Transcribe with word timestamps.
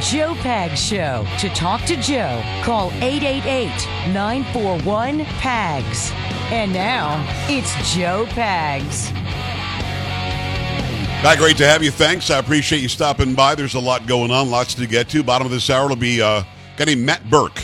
Joe 0.00 0.34
Pags 0.34 0.76
Show. 0.76 1.26
To 1.38 1.48
talk 1.54 1.82
to 1.86 1.96
Joe, 1.96 2.42
call 2.62 2.92
888 3.02 3.68
941 4.12 5.24
PAGS. 5.24 6.12
And 6.52 6.72
now, 6.72 7.24
it's 7.48 7.74
Joe 7.92 8.24
Pags. 8.30 9.10
Hi, 11.20 11.34
great 11.34 11.56
to 11.56 11.66
have 11.66 11.82
you. 11.82 11.90
Thanks. 11.90 12.30
I 12.30 12.38
appreciate 12.38 12.80
you 12.80 12.88
stopping 12.88 13.34
by. 13.34 13.56
There's 13.56 13.74
a 13.74 13.80
lot 13.80 14.06
going 14.06 14.30
on, 14.30 14.50
lots 14.50 14.74
to 14.74 14.86
get 14.86 15.08
to. 15.10 15.24
Bottom 15.24 15.46
of 15.46 15.50
this 15.50 15.68
hour 15.68 15.88
will 15.88 15.96
be 15.96 16.22
uh, 16.22 16.42
a 16.42 16.46
guy 16.76 16.84
named 16.84 17.04
Matt 17.04 17.28
Birk, 17.28 17.60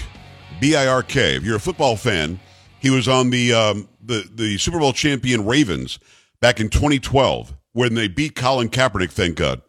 B 0.61 0.75
I 0.75 0.89
R 0.89 1.05
K. 1.05 1.37
If 1.37 1.45
you're 1.45 1.57
a 1.57 1.61
football 1.61 1.95
fan, 1.97 2.41
he 2.81 2.91
was 2.91 3.07
on 3.07 3.31
the, 3.31 3.53
um, 3.53 3.89
the, 4.03 4.29
the 4.35 4.59
Super 4.59 4.81
Bowl 4.81 4.93
champion 4.93 5.47
Ravens 5.47 6.01
back 6.41 6.59
in 6.59 6.69
2012 6.69 7.55
when 7.75 7.95
they 7.95 8.09
beat 8.09 8.35
Colin 8.35 8.69
Kaepernick, 8.69 9.13
thank 9.13 9.37
God, 9.37 9.63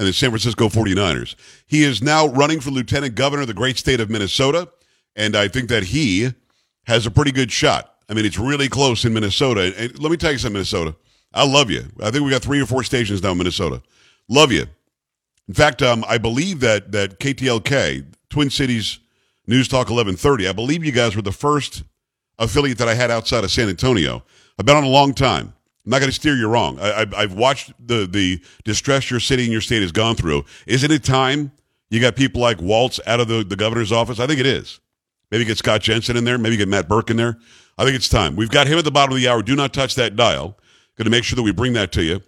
and 0.00 0.08
the 0.08 0.14
San 0.14 0.30
Francisco 0.30 0.70
49ers. 0.70 1.34
He 1.66 1.84
is 1.84 2.00
now 2.00 2.26
running 2.28 2.60
for 2.60 2.70
lieutenant 2.70 3.14
governor 3.16 3.42
of 3.42 3.48
the 3.48 3.54
great 3.54 3.76
state 3.76 4.00
of 4.00 4.08
Minnesota, 4.08 4.70
and 5.14 5.36
I 5.36 5.46
think 5.46 5.68
that 5.68 5.84
he 5.84 6.30
has 6.84 7.04
a 7.04 7.10
pretty 7.10 7.32
good 7.32 7.52
shot. 7.52 7.96
I 8.08 8.14
mean, 8.14 8.24
it's 8.24 8.38
really 8.38 8.70
close 8.70 9.04
in 9.04 9.12
Minnesota. 9.12 9.74
And 9.76 9.98
let 9.98 10.10
me 10.10 10.16
tell 10.16 10.32
you 10.32 10.38
something, 10.38 10.54
Minnesota. 10.54 10.96
I 11.34 11.46
love 11.46 11.70
you. 11.70 11.84
I 12.02 12.10
think 12.10 12.24
we 12.24 12.30
got 12.30 12.40
three 12.40 12.62
or 12.62 12.64
four 12.64 12.82
stations 12.82 13.22
now 13.22 13.32
in 13.32 13.38
Minnesota. 13.38 13.82
Love 14.26 14.50
you. 14.50 14.64
In 15.46 15.52
fact, 15.52 15.82
um, 15.82 16.02
I 16.08 16.16
believe 16.16 16.60
that 16.60 16.92
that 16.92 17.20
KTLK, 17.20 18.06
Twin 18.30 18.48
Cities 18.48 19.00
News 19.46 19.68
Talk 19.68 19.90
1130, 19.90 20.48
I 20.48 20.52
believe 20.52 20.82
you 20.82 20.92
guys 20.92 21.14
were 21.14 21.20
the 21.20 21.30
first 21.30 21.82
affiliate 22.38 22.78
that 22.78 22.88
I 22.88 22.94
had 22.94 23.10
outside 23.10 23.44
of 23.44 23.50
San 23.50 23.68
Antonio. 23.68 24.24
I've 24.58 24.64
been 24.64 24.76
on 24.76 24.84
a 24.84 24.88
long 24.88 25.12
time. 25.12 25.52
I'm 25.84 25.90
not 25.90 26.00
going 26.00 26.10
to 26.10 26.14
steer 26.14 26.34
you 26.34 26.48
wrong. 26.48 26.78
I, 26.78 27.06
I've 27.16 27.32
watched 27.32 27.72
the 27.84 28.06
the 28.06 28.42
distress 28.64 29.10
your 29.10 29.20
city 29.20 29.44
and 29.44 29.52
your 29.52 29.62
state 29.62 29.82
has 29.82 29.92
gone 29.92 30.14
through. 30.14 30.44
Isn't 30.66 30.90
it 30.90 31.02
time 31.02 31.52
you 31.88 32.00
got 32.00 32.16
people 32.16 32.40
like 32.40 32.60
Walz 32.60 33.00
out 33.06 33.20
of 33.20 33.28
the, 33.28 33.42
the 33.42 33.56
governor's 33.56 33.92
office? 33.92 34.20
I 34.20 34.26
think 34.26 34.40
it 34.40 34.46
is. 34.46 34.80
Maybe 35.30 35.44
get 35.44 35.58
Scott 35.58 35.80
Jensen 35.80 36.16
in 36.16 36.24
there. 36.24 36.38
Maybe 36.38 36.56
get 36.56 36.68
Matt 36.68 36.88
Birk 36.88 37.08
in 37.08 37.16
there. 37.16 37.38
I 37.78 37.84
think 37.84 37.96
it's 37.96 38.08
time. 38.08 38.36
We've 38.36 38.50
got 38.50 38.66
him 38.66 38.78
at 38.78 38.84
the 38.84 38.90
bottom 38.90 39.14
of 39.14 39.20
the 39.20 39.28
hour. 39.28 39.42
Do 39.42 39.56
not 39.56 39.72
touch 39.72 39.94
that 39.94 40.16
dial. 40.16 40.58
Going 40.96 41.06
to 41.06 41.10
make 41.10 41.24
sure 41.24 41.36
that 41.36 41.42
we 41.42 41.52
bring 41.52 41.72
that 41.74 41.92
to 41.92 42.02
you. 42.02 42.20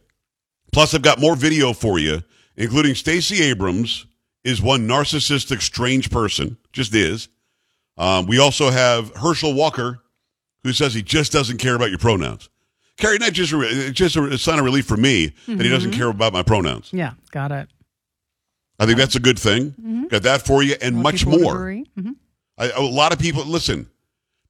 Plus, 0.73 0.95
I've 0.95 1.03
got 1.03 1.21
more 1.21 1.37
video 1.37 1.75
for 1.75 1.99
you, 1.99 2.23
including 2.57 2.95
Stacey 2.95 3.43
Abrams 3.43 4.07
is 4.45 4.63
one 4.63 4.89
narcissistic, 4.89 5.61
strange 5.61 6.11
person. 6.11 6.57
Just 6.73 6.95
is. 6.95 7.29
Um, 7.99 8.27
we 8.27 8.39
also 8.39 8.71
have 8.71 9.15
Herschel 9.15 9.53
Walker, 9.53 10.01
who 10.63 10.73
says 10.73 10.95
he 10.95 11.03
just 11.03 11.33
doesn't 11.33 11.59
care 11.59 11.75
about 11.75 11.91
your 11.91 11.99
pronouns. 11.99 12.49
Carrie, 12.99 13.19
not 13.19 13.33
just 13.33 13.53
it's 13.55 13.99
just 13.99 14.17
a 14.17 14.39
sign 14.39 14.59
of 14.59 14.65
relief 14.65 14.87
for 14.87 14.97
me 14.97 15.29
mm-hmm. 15.29 15.57
that 15.57 15.65
he 15.65 15.71
doesn't 15.71 15.93
care 15.93 16.09
about 16.09 16.33
my 16.33 16.43
pronouns. 16.43 16.91
Yeah, 16.93 17.13
got 17.31 17.53
it. 17.53 17.69
I 18.79 18.87
think 18.87 18.99
that's 18.99 19.17
a 19.17 19.21
good 19.21 19.39
thing. 19.39 19.71
Mm-hmm. 19.71 20.07
Got 20.09 20.23
that 20.25 20.43
for 20.43 20.63
you, 20.63 20.77
and 20.81 20.97
much 20.97 21.27
more. 21.27 21.55
Mm-hmm. 21.55 22.13
I, 22.59 22.71
a 22.71 22.83
lot 22.83 23.13
of 23.13 23.19
people 23.19 23.45
listen. 23.45 23.89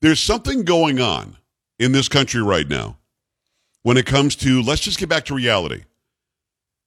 There's 0.01 0.21
something 0.21 0.65
going 0.65 1.01
on 1.01 1.37
in 1.79 1.93
this 1.93 2.09
country 2.09 2.43
right 2.43 2.69
now 2.69 2.99
when 3.83 3.97
it 3.97 4.07
comes 4.07 4.37
to, 4.37 4.63
let's 4.63 4.81
just 4.81 4.99
get 4.99 5.09
back 5.09 5.25
to 5.27 5.35
reality. 5.35 5.83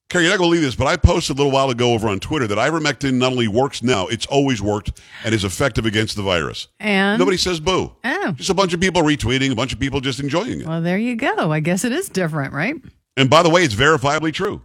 Carrie, 0.09 0.25
you're 0.25 0.33
not 0.33 0.37
going 0.37 0.49
to 0.51 0.55
believe 0.55 0.61
this, 0.61 0.75
but 0.75 0.85
I 0.85 0.97
posted 0.97 1.35
a 1.35 1.37
little 1.37 1.51
while 1.51 1.69
ago 1.71 1.93
over 1.93 2.07
on 2.07 2.19
Twitter 2.19 2.45
that 2.47 2.57
ivermectin 2.57 3.15
not 3.15 3.31
only 3.31 3.47
works 3.47 3.81
now, 3.81 4.07
it's 4.07 4.27
always 4.27 4.61
worked 4.61 5.01
and 5.23 5.33
is 5.33 5.43
effective 5.43 5.85
against 5.85 6.15
the 6.15 6.21
virus. 6.21 6.67
And 6.79 7.17
nobody 7.17 7.37
says 7.37 7.59
boo. 7.59 7.91
Oh. 8.03 8.31
Just 8.33 8.51
a 8.51 8.53
bunch 8.53 8.73
of 8.73 8.79
people 8.79 9.01
retweeting, 9.01 9.51
a 9.51 9.55
bunch 9.55 9.73
of 9.73 9.79
people 9.79 10.01
just 10.01 10.19
enjoying 10.19 10.61
it. 10.61 10.67
Well, 10.67 10.81
there 10.81 10.99
you 10.99 11.15
go. 11.15 11.51
I 11.51 11.59
guess 11.59 11.83
it 11.83 11.91
is 11.91 12.07
different, 12.07 12.53
right? 12.53 12.75
And 13.17 13.29
by 13.29 13.41
the 13.41 13.49
way, 13.49 13.63
it's 13.63 13.73
verifiably 13.73 14.31
true. 14.31 14.61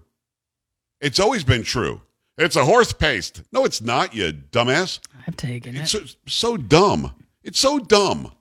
It's 1.00 1.18
always 1.18 1.42
been 1.42 1.62
true. 1.62 2.02
It's 2.36 2.56
a 2.56 2.64
horse 2.64 2.92
paste. 2.92 3.42
No, 3.50 3.64
it's 3.64 3.80
not, 3.80 4.14
you 4.14 4.32
dumbass. 4.32 5.00
I've 5.26 5.36
taken 5.36 5.74
it's 5.76 5.94
it. 5.94 6.08
So, 6.08 6.14
so 6.26 6.56
dumb. 6.56 7.14
It's 7.42 7.58
so 7.58 7.78
dumb 7.78 8.32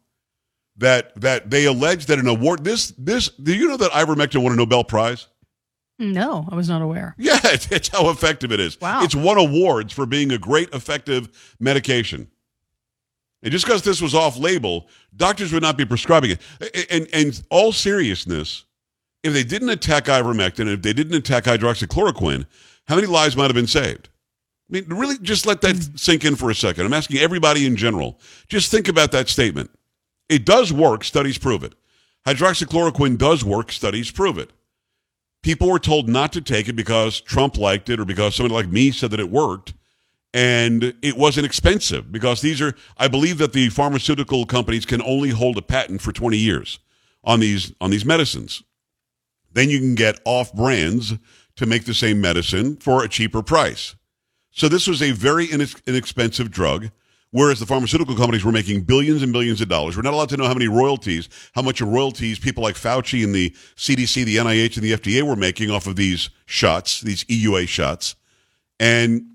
that 0.77 1.13
that 1.19 1.49
they 1.49 1.65
allege 1.65 2.05
that 2.07 2.19
an 2.19 2.27
award 2.27 2.63
this 2.63 2.93
this 2.97 3.29
do 3.29 3.53
you 3.53 3.67
know 3.67 3.77
that 3.77 3.91
ivermectin 3.91 4.41
won 4.41 4.53
a 4.53 4.55
Nobel 4.55 4.83
Prize? 4.83 5.27
No, 5.99 6.47
I 6.49 6.55
was 6.55 6.69
not 6.69 6.81
aware. 6.81 7.13
Yeah, 7.19 7.39
it's, 7.43 7.69
it's 7.71 7.89
how 7.89 8.09
effective 8.09 8.51
it 8.51 8.59
is. 8.59 8.79
Wow. 8.79 9.03
It's 9.03 9.13
won 9.13 9.37
awards 9.37 9.93
for 9.93 10.05
being 10.05 10.31
a 10.31 10.37
great 10.37 10.73
effective 10.73 11.55
medication. 11.59 12.29
And 13.43 13.51
just 13.51 13.65
because 13.65 13.83
this 13.83 14.01
was 14.01 14.15
off 14.15 14.37
label, 14.37 14.87
doctors 15.15 15.53
would 15.53 15.61
not 15.61 15.77
be 15.77 15.85
prescribing 15.85 16.31
it. 16.31 16.89
And, 16.89 17.07
and 17.13 17.41
all 17.49 17.71
seriousness, 17.71 18.65
if 19.23 19.33
they 19.33 19.43
didn't 19.43 19.69
attack 19.69 20.05
ivermectin, 20.05 20.73
if 20.73 20.81
they 20.81 20.93
didn't 20.93 21.15
attack 21.15 21.43
hydroxychloroquine, 21.43 22.45
how 22.87 22.95
many 22.95 23.07
lives 23.07 23.37
might 23.37 23.45
have 23.45 23.55
been 23.55 23.67
saved? 23.67 24.09
I 24.69 24.73
mean, 24.73 24.85
really 24.87 25.17
just 25.19 25.45
let 25.45 25.61
that 25.61 25.75
mm. 25.75 25.99
sink 25.99 26.25
in 26.25 26.35
for 26.35 26.49
a 26.49 26.55
second. 26.55 26.85
I'm 26.85 26.93
asking 26.93 27.17
everybody 27.17 27.65
in 27.65 27.75
general. 27.75 28.19
Just 28.47 28.71
think 28.71 28.87
about 28.87 29.11
that 29.11 29.29
statement. 29.29 29.71
It 30.29 30.45
does 30.45 30.71
work. 30.71 31.03
Studies 31.03 31.37
prove 31.37 31.63
it. 31.63 31.73
Hydroxychloroquine 32.25 33.17
does 33.17 33.43
work. 33.43 33.71
Studies 33.71 34.11
prove 34.11 34.37
it. 34.37 34.51
People 35.41 35.69
were 35.69 35.79
told 35.79 36.09
not 36.09 36.33
to 36.33 36.41
take 36.41 36.67
it 36.67 36.73
because 36.73 37.21
Trump 37.21 37.57
liked 37.57 37.89
it 37.89 37.99
or 37.99 38.05
because 38.05 38.35
somebody 38.35 38.53
like 38.53 38.69
me 38.69 38.91
said 38.91 39.11
that 39.11 39.19
it 39.19 39.29
worked. 39.29 39.73
And 40.33 40.93
it 41.01 41.17
wasn't 41.17 41.45
expensive 41.45 42.11
because 42.11 42.41
these 42.41 42.61
are, 42.61 42.75
I 42.97 43.07
believe 43.07 43.39
that 43.39 43.53
the 43.53 43.69
pharmaceutical 43.69 44.45
companies 44.45 44.85
can 44.85 45.01
only 45.01 45.29
hold 45.29 45.57
a 45.57 45.61
patent 45.61 46.01
for 46.01 46.11
20 46.11 46.37
years 46.37 46.79
on 47.23 47.39
these, 47.39 47.73
on 47.81 47.89
these 47.89 48.05
medicines. 48.05 48.61
Then 49.51 49.69
you 49.69 49.79
can 49.79 49.95
get 49.95 50.19
off 50.25 50.53
brands 50.53 51.15
to 51.55 51.65
make 51.65 51.85
the 51.85 51.93
same 51.93 52.21
medicine 52.21 52.75
for 52.75 53.03
a 53.03 53.09
cheaper 53.09 53.41
price. 53.41 53.95
So 54.51 54.69
this 54.69 54.87
was 54.87 55.01
a 55.01 55.11
very 55.11 55.47
inexpensive 55.47 56.51
drug 56.51 56.91
whereas 57.31 57.59
the 57.59 57.65
pharmaceutical 57.65 58.15
companies 58.15 58.43
were 58.43 58.51
making 58.51 58.81
billions 58.81 59.21
and 59.21 59.31
billions 59.31 59.61
of 59.61 59.69
dollars. 59.69 59.95
We're 59.95 60.03
not 60.03 60.13
allowed 60.13 60.29
to 60.29 60.37
know 60.37 60.47
how 60.47 60.53
many 60.53 60.67
royalties, 60.67 61.29
how 61.53 61.61
much 61.61 61.81
of 61.81 61.89
royalties 61.89 62.39
people 62.39 62.63
like 62.63 62.75
Fauci 62.75 63.23
and 63.23 63.33
the 63.33 63.51
CDC, 63.75 64.25
the 64.25 64.37
NIH, 64.37 64.77
and 64.77 64.85
the 64.85 64.93
FDA 64.93 65.21
were 65.21 65.35
making 65.35 65.69
off 65.69 65.87
of 65.87 65.95
these 65.95 66.29
shots, 66.45 67.01
these 67.01 67.23
EUA 67.25 67.67
shots. 67.67 68.15
And 68.79 69.27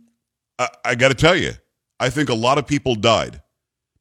I, 0.58 0.68
I 0.84 0.94
got 0.94 1.08
to 1.08 1.14
tell 1.14 1.36
you, 1.36 1.52
I 2.00 2.10
think 2.10 2.28
a 2.28 2.34
lot 2.34 2.58
of 2.58 2.66
people 2.66 2.94
died 2.94 3.40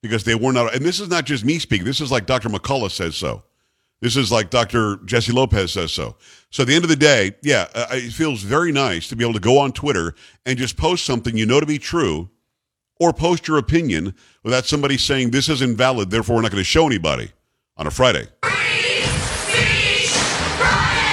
because 0.01 0.23
they 0.23 0.35
were 0.35 0.51
not. 0.51 0.73
And 0.75 0.83
this 0.83 0.99
is 0.99 1.09
not 1.09 1.25
just 1.25 1.45
me 1.45 1.59
speaking. 1.59 1.85
This 1.85 2.01
is 2.01 2.11
like 2.11 2.25
Dr. 2.25 2.49
McCullough 2.49 2.91
says 2.91 3.15
so. 3.15 3.43
This 4.01 4.17
is 4.17 4.33
like 4.33 4.49
Dr. 4.49 4.97
Jesse 5.05 5.31
Lopez 5.31 5.71
says 5.71 5.93
so. 5.93 6.17
So 6.49 6.63
at 6.63 6.67
the 6.67 6.75
end 6.75 6.83
of 6.83 6.89
the 6.89 6.95
day, 6.97 7.31
yeah, 7.41 7.67
it 7.91 8.11
feels 8.11 8.41
very 8.41 8.73
nice 8.73 9.07
to 9.07 9.15
be 9.15 9.23
able 9.23 9.33
to 9.33 9.39
go 9.39 9.59
on 9.59 9.71
Twitter 9.71 10.13
and 10.45 10.57
just 10.57 10.75
post 10.75 11.05
something 11.05 11.37
you 11.37 11.45
know 11.45 11.61
to 11.61 11.65
be 11.65 11.77
true 11.77 12.29
or 12.99 13.13
post 13.13 13.47
your 13.47 13.57
opinion 13.57 14.15
without 14.43 14.65
somebody 14.65 14.97
saying 14.97 15.31
this 15.31 15.49
is 15.49 15.61
invalid, 15.61 16.09
therefore 16.09 16.37
we're 16.37 16.41
not 16.41 16.51
going 16.51 16.61
to 16.61 16.65
show 16.65 16.85
anybody 16.85 17.31
on 17.77 17.87
a 17.87 17.91
Friday. 17.91 18.27
Free 18.43 18.63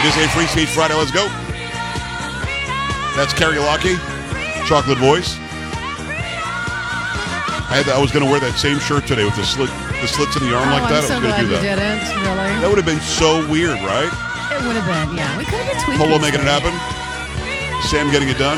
it 0.01 0.07
is 0.07 0.17
a 0.17 0.29
Free 0.31 0.47
Speech 0.47 0.69
Friday. 0.71 0.95
Let's 0.95 1.11
go. 1.11 1.29
That's 3.21 3.35
karaoke, 3.35 4.01
chocolate 4.67 4.97
voice. 4.97 5.37
I, 7.69 7.85
I 7.87 8.01
was 8.01 8.11
going 8.11 8.25
to 8.25 8.31
wear 8.31 8.41
that 8.41 8.57
same 8.57 8.81
shirt 8.81 9.07
today 9.07 9.29
with 9.29 9.37
the 9.37 9.45
slit, 9.45 9.69
the 10.01 10.09
slits 10.09 10.41
in 10.41 10.49
the 10.49 10.57
arm 10.57 10.73
oh, 10.73 10.81
like 10.81 10.89
that. 10.89 11.05
I'm 11.05 11.21
so 11.21 11.21
I 11.21 11.23
was 11.23 11.29
going 11.29 11.37
to 11.37 11.43
do 11.45 11.49
that. 11.53 11.63
Didn't 11.63 12.01
really? 12.17 12.51
That 12.65 12.69
would 12.73 12.81
have 12.81 12.89
been 12.89 13.05
so 13.05 13.45
weird, 13.53 13.77
right? 13.85 14.09
It 14.57 14.65
would 14.65 14.75
have 14.75 14.89
been. 14.89 15.21
Yeah, 15.21 15.37
we 15.37 15.45
could 15.45 15.61
have 15.61 15.69
been 15.69 15.85
tweaking. 15.85 16.01
Polo 16.01 16.17
making 16.17 16.41
it 16.41 16.49
happen. 16.49 16.73
Sam 17.93 18.09
getting 18.09 18.33
it 18.33 18.41
done. 18.41 18.57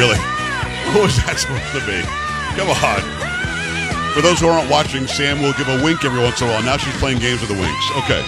Really? 0.00 0.16
What 0.96 1.02
was 1.02 1.16
that 1.26 1.36
supposed 1.44 1.76
to 1.76 1.84
be? 1.84 2.00
Come 2.56 2.70
on. 2.72 3.04
For 4.14 4.22
those 4.22 4.40
who 4.40 4.48
aren't 4.48 4.70
watching, 4.70 5.06
Sam 5.06 5.42
will 5.42 5.52
give 5.52 5.68
a 5.68 5.84
wink 5.84 6.06
every 6.06 6.18
once 6.20 6.40
in 6.40 6.48
a 6.48 6.50
while. 6.50 6.62
Now 6.62 6.78
she's 6.78 6.96
playing 6.96 7.18
games 7.18 7.42
with 7.42 7.50
the 7.50 7.60
winks. 7.60 7.84
Okay. 7.98 8.24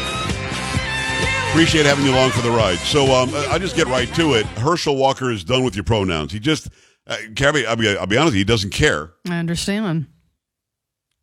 Appreciate 1.49 1.87
having 1.87 2.05
you 2.05 2.13
along 2.13 2.33
for 2.33 2.43
the 2.43 2.51
ride. 2.51 2.77
So 2.77 3.15
um, 3.15 3.31
I 3.49 3.59
just 3.59 3.75
get 3.75 3.87
right 3.87 4.07
to 4.17 4.35
it. 4.35 4.45
Herschel 4.45 4.97
Walker 4.97 5.31
is 5.31 5.45
done 5.45 5.65
with 5.65 5.75
your 5.75 5.85
pronouns. 5.85 6.31
He 6.31 6.41
just, 6.41 6.69
uh, 7.07 7.17
Cabby, 7.37 7.65
I'll 7.67 7.77
be, 7.77 7.97
I'll 7.97 8.07
be 8.07 8.19
honest, 8.19 8.37
he 8.37 8.45
doesn't 8.45 8.71
care. 8.71 9.15
I 9.31 9.39
understand. 9.39 10.09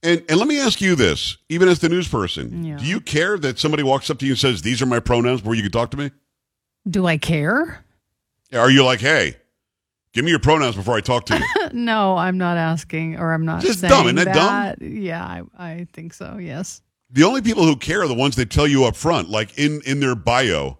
And 0.01 0.23
and 0.29 0.39
let 0.39 0.47
me 0.47 0.59
ask 0.59 0.81
you 0.81 0.95
this, 0.95 1.37
even 1.49 1.69
as 1.69 1.77
the 1.77 1.89
news 1.89 2.07
person, 2.07 2.63
yeah. 2.63 2.77
do 2.77 2.85
you 2.85 3.01
care 3.01 3.37
that 3.37 3.59
somebody 3.59 3.83
walks 3.83 4.09
up 4.09 4.17
to 4.19 4.25
you 4.25 4.31
and 4.31 4.39
says, 4.39 4.63
"These 4.63 4.81
are 4.81 4.85
my 4.87 4.99
pronouns," 4.99 5.41
before 5.41 5.55
you 5.55 5.61
can 5.61 5.71
talk 5.71 5.91
to 5.91 5.97
me? 5.97 6.09
Do 6.89 7.05
I 7.05 7.17
care? 7.17 7.83
Are 8.53 8.71
you 8.71 8.85
like, 8.85 9.01
"Hey, 9.01 9.35
Give 10.13 10.25
me 10.25 10.31
your 10.31 10.39
pronouns 10.39 10.75
before 10.75 10.95
I 10.95 11.01
talk 11.01 11.25
to 11.27 11.37
you. 11.37 11.69
no, 11.73 12.17
I'm 12.17 12.37
not 12.37 12.57
asking, 12.57 13.17
or 13.17 13.33
I'm 13.33 13.45
not. 13.45 13.61
Just 13.61 13.81
saying 13.81 13.91
dumb, 13.91 14.05
isn't 14.07 14.15
that, 14.15 14.33
that. 14.33 14.79
dumb? 14.79 14.89
Yeah, 14.89 15.23
I, 15.23 15.43
I 15.57 15.87
think 15.93 16.13
so. 16.13 16.37
Yes. 16.37 16.81
The 17.11 17.23
only 17.23 17.41
people 17.41 17.63
who 17.63 17.75
care 17.75 18.01
are 18.01 18.07
the 18.07 18.15
ones 18.15 18.35
that 18.37 18.49
tell 18.49 18.67
you 18.67 18.85
up 18.85 18.95
front, 18.95 19.29
like 19.29 19.57
in 19.57 19.81
in 19.85 19.99
their 19.99 20.15
bio, 20.15 20.79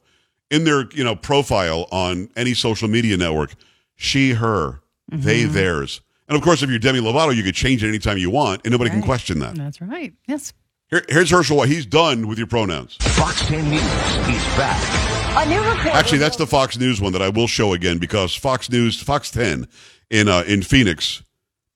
in 0.49 0.63
their 0.63 0.89
you 0.91 1.03
know 1.03 1.15
profile 1.15 1.87
on 1.91 2.29
any 2.35 2.53
social 2.53 2.87
media 2.87 3.17
network. 3.17 3.53
She, 3.95 4.31
her, 4.31 4.81
mm-hmm. 5.11 5.21
they, 5.21 5.43
theirs. 5.43 6.01
And 6.27 6.37
of 6.37 6.43
course, 6.43 6.63
if 6.63 6.69
you're 6.69 6.79
Demi 6.79 6.99
Lovato, 6.99 7.35
you 7.35 7.43
could 7.43 7.55
change 7.55 7.83
it 7.83 7.89
anytime 7.89 8.17
you 8.17 8.29
want, 8.29 8.61
and 8.63 8.71
nobody 8.71 8.89
right. 8.89 8.97
can 8.97 9.03
question 9.03 9.39
that. 9.39 9.55
That's 9.55 9.81
right. 9.81 10.13
Yes. 10.27 10.53
Here, 10.89 11.03
here's 11.09 11.29
Herschel. 11.29 11.63
He's 11.63 11.85
done 11.85 12.27
with 12.27 12.37
your 12.37 12.47
pronouns. 12.47 12.95
Fox 13.01 13.45
10 13.45 13.69
News 13.69 13.81
is 13.81 14.43
back 14.55 15.18
A 15.31 15.45
new 15.45 15.59
report. 15.59 15.95
Actually, 15.95 16.17
that's 16.17 16.37
the 16.37 16.47
Fox 16.47 16.77
News 16.77 16.99
one 16.99 17.13
that 17.13 17.21
I 17.21 17.29
will 17.29 17.47
show 17.47 17.73
again 17.73 17.99
because 17.99 18.35
Fox 18.35 18.69
News, 18.69 19.01
Fox 19.01 19.29
10 19.29 19.67
in 20.09 20.27
uh, 20.27 20.43
in 20.47 20.63
Phoenix, 20.63 21.21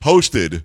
posted 0.01 0.63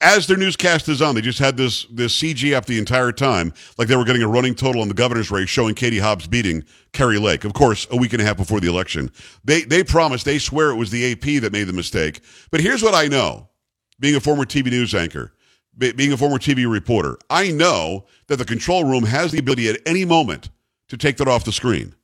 as 0.00 0.26
their 0.26 0.36
newscast 0.36 0.88
is 0.88 1.00
on. 1.00 1.14
They 1.14 1.20
just 1.20 1.38
had 1.38 1.56
this 1.56 1.84
this 1.84 2.14
CG 2.20 2.52
up 2.52 2.66
the 2.66 2.78
entire 2.78 3.12
time, 3.12 3.54
like 3.78 3.88
they 3.88 3.96
were 3.96 4.04
getting 4.04 4.22
a 4.22 4.28
running 4.28 4.54
total 4.54 4.82
on 4.82 4.88
the 4.88 4.94
governor's 4.94 5.30
race, 5.30 5.48
showing 5.48 5.74
Katie 5.74 6.00
Hobbs 6.00 6.26
beating 6.26 6.64
Kari 6.92 7.18
Lake. 7.18 7.44
Of 7.44 7.54
course, 7.54 7.86
a 7.90 7.96
week 7.96 8.12
and 8.12 8.20
a 8.20 8.24
half 8.24 8.36
before 8.36 8.60
the 8.60 8.68
election. 8.68 9.10
They 9.44 9.62
they 9.62 9.84
promised, 9.84 10.24
they 10.24 10.38
swear 10.38 10.70
it 10.70 10.76
was 10.76 10.90
the 10.90 11.12
AP 11.12 11.42
that 11.42 11.52
made 11.52 11.64
the 11.64 11.72
mistake. 11.72 12.20
But 12.50 12.60
here's 12.60 12.82
what 12.82 12.94
I 12.94 13.06
know, 13.06 13.48
being 14.00 14.16
a 14.16 14.20
former 14.20 14.44
TV 14.44 14.66
news 14.66 14.94
anchor. 14.94 15.32
Being 15.76 16.12
a 16.12 16.16
former 16.16 16.38
TV 16.38 16.70
reporter, 16.70 17.18
I 17.28 17.50
know 17.50 18.06
that 18.28 18.36
the 18.36 18.44
control 18.44 18.84
room 18.84 19.02
has 19.02 19.32
the 19.32 19.40
ability 19.40 19.68
at 19.68 19.80
any 19.86 20.04
moment 20.04 20.48
to 20.88 20.96
take 20.96 21.16
that 21.18 21.28
off 21.28 21.44
the 21.44 21.52
screen. 21.52 21.94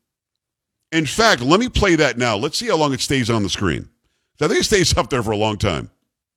In 0.93 1.07
fact, 1.07 1.41
let 1.41 1.61
me 1.61 1.69
play 1.69 1.95
that 1.97 2.19
now. 2.19 2.37
Let's 2.37 2.59
see 2.59 2.69
how 2.69 2.77
long 2.77 2.93
it 2.93 3.01
stays 3.01 3.31
on 3.31 3.43
the 3.43 3.49
screen. 3.51 3.89
I 4.41 4.49
think 4.49 4.61
it 4.61 4.65
stays 4.65 4.97
up 4.97 5.11
there 5.11 5.23
for 5.23 5.31
a 5.31 5.37
long 5.37 5.59
time. 5.59 5.91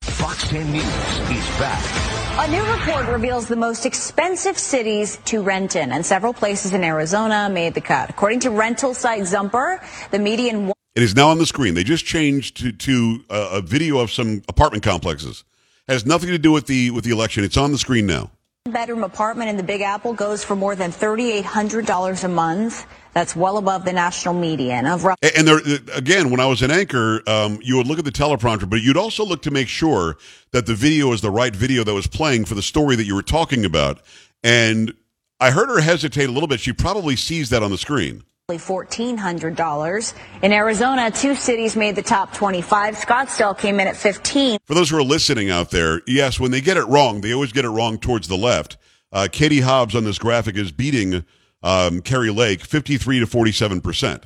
Fox 0.04 0.48
10 0.50 0.72
News 0.72 0.84
is 0.84 1.48
back. 1.58 2.14
A 2.36 2.48
new 2.48 2.64
report 2.66 3.08
reveals 3.08 3.48
the 3.48 3.56
most 3.56 3.86
expensive 3.86 4.58
cities 4.58 5.18
to 5.26 5.42
rent 5.42 5.76
in, 5.76 5.92
and 5.92 6.06
several 6.06 6.34
places 6.34 6.74
in 6.74 6.84
Arizona 6.84 7.48
made 7.50 7.74
the 7.74 7.82
cut. 7.82 8.10
According 8.10 8.42
to 8.42 8.50
rental 8.50 8.94
site 8.94 9.22
Zumper, 9.22 9.80
the 10.12 10.20
median 10.20 10.74
It 10.96 11.04
is 11.04 11.16
now 11.16 11.30
on 11.30 11.38
the 11.38 11.46
screen. 11.46 11.74
They 11.74 11.84
just 11.84 12.06
changed 12.06 12.58
to, 12.58 12.72
to 12.72 13.24
uh, 13.30 13.50
a 13.54 13.62
video 13.62 14.00
of 14.00 14.12
some 14.12 14.42
apartment 14.50 14.84
complexes. 14.84 15.44
Has 15.88 16.06
nothing 16.06 16.30
to 16.30 16.38
do 16.38 16.52
with 16.52 16.68
the 16.68 16.92
with 16.92 17.04
the 17.04 17.12
election. 17.12 17.44
It's 17.44 17.58
on 17.58 17.72
the 17.72 17.78
screen 17.78 18.08
now. 18.08 18.32
Bedroom 18.74 19.04
apartment 19.04 19.50
in 19.50 19.58
the 19.58 19.64
Big 19.64 19.82
Apple 19.82 20.14
goes 20.14 20.44
for 20.44 20.56
more 20.56 20.76
than 20.76 20.92
$3,800 20.92 22.24
a 22.24 22.28
month. 22.28 22.86
That's 23.14 23.36
well 23.36 23.58
above 23.58 23.86
the 23.86 23.94
national 23.94 24.34
median 24.34 24.88
of. 24.88 25.06
And 25.22 25.48
there 25.48 25.60
again, 25.94 26.32
when 26.32 26.40
I 26.40 26.48
was 26.48 26.64
an 26.64 26.72
anchor, 26.72 27.22
um, 27.28 27.60
you 27.62 27.78
would 27.78 27.88
look 27.88 28.00
at 28.00 28.06
the 28.06 28.12
teleprompter, 28.12 28.68
but 28.70 28.82
you'd 28.82 28.98
also 28.98 29.24
look 29.24 29.44
to 29.44 29.52
make 29.52 29.68
sure 29.68 30.18
that 30.52 30.66
the 30.66 30.74
video 30.74 31.14
is 31.14 31.22
the 31.22 31.30
right 31.30 31.56
video 31.56 31.84
that 31.84 31.94
was 31.94 32.08
playing 32.08 32.46
for 32.46 32.56
the 32.56 32.64
story 32.64 32.96
that 32.96 33.06
you 33.06 33.14
were 33.14 33.22
talking 33.22 33.64
about. 33.66 34.02
And 34.44 34.94
I 35.40 35.52
heard 35.52 35.70
her 35.70 35.80
hesitate 35.82 36.28
a 36.28 36.32
little 36.32 36.48
bit. 36.48 36.60
She 36.60 36.74
probably 36.74 37.16
sees 37.16 37.50
that 37.52 37.62
on 37.62 37.70
the 37.70 37.78
screen. 37.78 38.24
$1,400. 38.50 40.14
In 40.42 40.52
Arizona, 40.52 41.10
two 41.12 41.36
cities 41.36 41.76
made 41.76 41.96
the 41.96 42.02
top 42.02 42.34
25. 42.34 42.96
Scottsdale 42.96 43.58
came 43.58 43.80
in 43.80 43.88
at 43.88 43.96
15. 43.96 44.60
For 44.66 44.74
those 44.74 44.90
who 44.90 44.98
are 44.98 45.04
listening 45.04 45.50
out 45.50 45.72
there, 45.72 46.02
yes, 46.08 46.40
when 46.40 46.52
they 46.52 46.62
get 46.62 46.78
it 46.78 46.84
wrong, 46.84 47.22
they 47.22 47.34
always 47.34 47.54
get 47.54 47.64
it 47.66 47.70
wrong 47.70 47.98
towards 47.98 48.28
the 48.28 48.36
left. 48.38 48.78
Uh, 49.12 49.28
Katie 49.32 49.62
Hobbs 49.62 49.96
on 49.96 50.04
this 50.04 50.18
graphic 50.18 50.58
is 50.58 50.72
beating 50.72 51.24
um, 51.62 52.02
Kari 52.02 52.32
Lake 52.32 52.62
53 52.62 53.20
to 53.20 53.28
47 53.28 53.80
percent. 53.80 54.26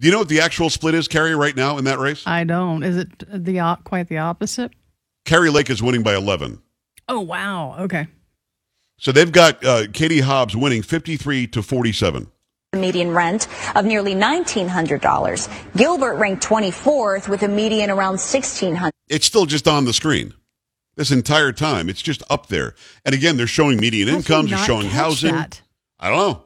Do 0.00 0.08
you 0.08 0.12
know 0.12 0.18
what 0.18 0.28
the 0.28 0.40
actual 0.40 0.70
split 0.70 0.94
is, 0.94 1.06
Kerry, 1.06 1.36
right 1.36 1.54
now 1.54 1.78
in 1.78 1.84
that 1.84 2.00
race? 2.00 2.24
I 2.26 2.42
don't. 2.44 2.82
Is 2.82 2.96
it 2.96 3.08
the 3.32 3.60
op- 3.60 3.84
quite 3.84 4.08
the 4.08 4.18
opposite? 4.18 4.72
Kari 5.24 5.50
Lake 5.50 5.70
is 5.70 5.82
winning 5.82 6.02
by 6.02 6.16
11. 6.16 6.60
Oh 7.08 7.20
wow. 7.20 7.76
Okay. 7.78 8.08
So 8.98 9.12
they've 9.12 9.30
got 9.30 9.64
uh, 9.64 9.86
Katie 9.92 10.20
Hobbs 10.20 10.56
winning 10.56 10.82
53 10.82 11.46
to 11.48 11.62
47. 11.62 12.28
The 12.74 12.80
median 12.80 13.12
rent 13.12 13.46
of 13.76 13.84
nearly 13.84 14.16
$1,900. 14.16 15.76
Gilbert 15.76 16.14
ranked 16.16 16.44
24th 16.44 17.28
with 17.28 17.44
a 17.44 17.48
median 17.48 17.88
around 17.88 18.14
1600 18.14 18.90
It's 19.08 19.24
still 19.26 19.46
just 19.46 19.68
on 19.68 19.84
the 19.84 19.92
screen. 19.92 20.34
This 20.96 21.12
entire 21.12 21.52
time, 21.52 21.88
it's 21.88 22.02
just 22.02 22.24
up 22.28 22.48
there. 22.48 22.74
And 23.04 23.14
again, 23.14 23.36
they're 23.36 23.46
showing 23.46 23.78
median 23.78 24.08
How'd 24.08 24.16
incomes, 24.16 24.50
they're 24.50 24.58
showing 24.58 24.88
housing. 24.88 25.34
that? 25.34 25.62
I 26.00 26.08
don't 26.08 26.18
know. 26.18 26.42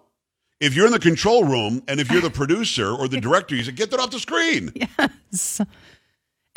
If 0.61 0.75
you're 0.75 0.85
in 0.85 0.93
the 0.93 0.99
control 0.99 1.45
room 1.45 1.83
and 1.89 1.99
if 1.99 2.11
you're 2.11 2.21
the 2.21 2.29
producer 2.43 2.91
or 2.91 3.09
the 3.09 3.21
director, 3.23 3.55
you 3.55 3.63
say, 3.65 3.73
get 3.73 3.91
that 3.93 3.99
off 4.01 4.11
the 4.11 4.21
screen. 4.21 4.71
Yes. 4.75 5.63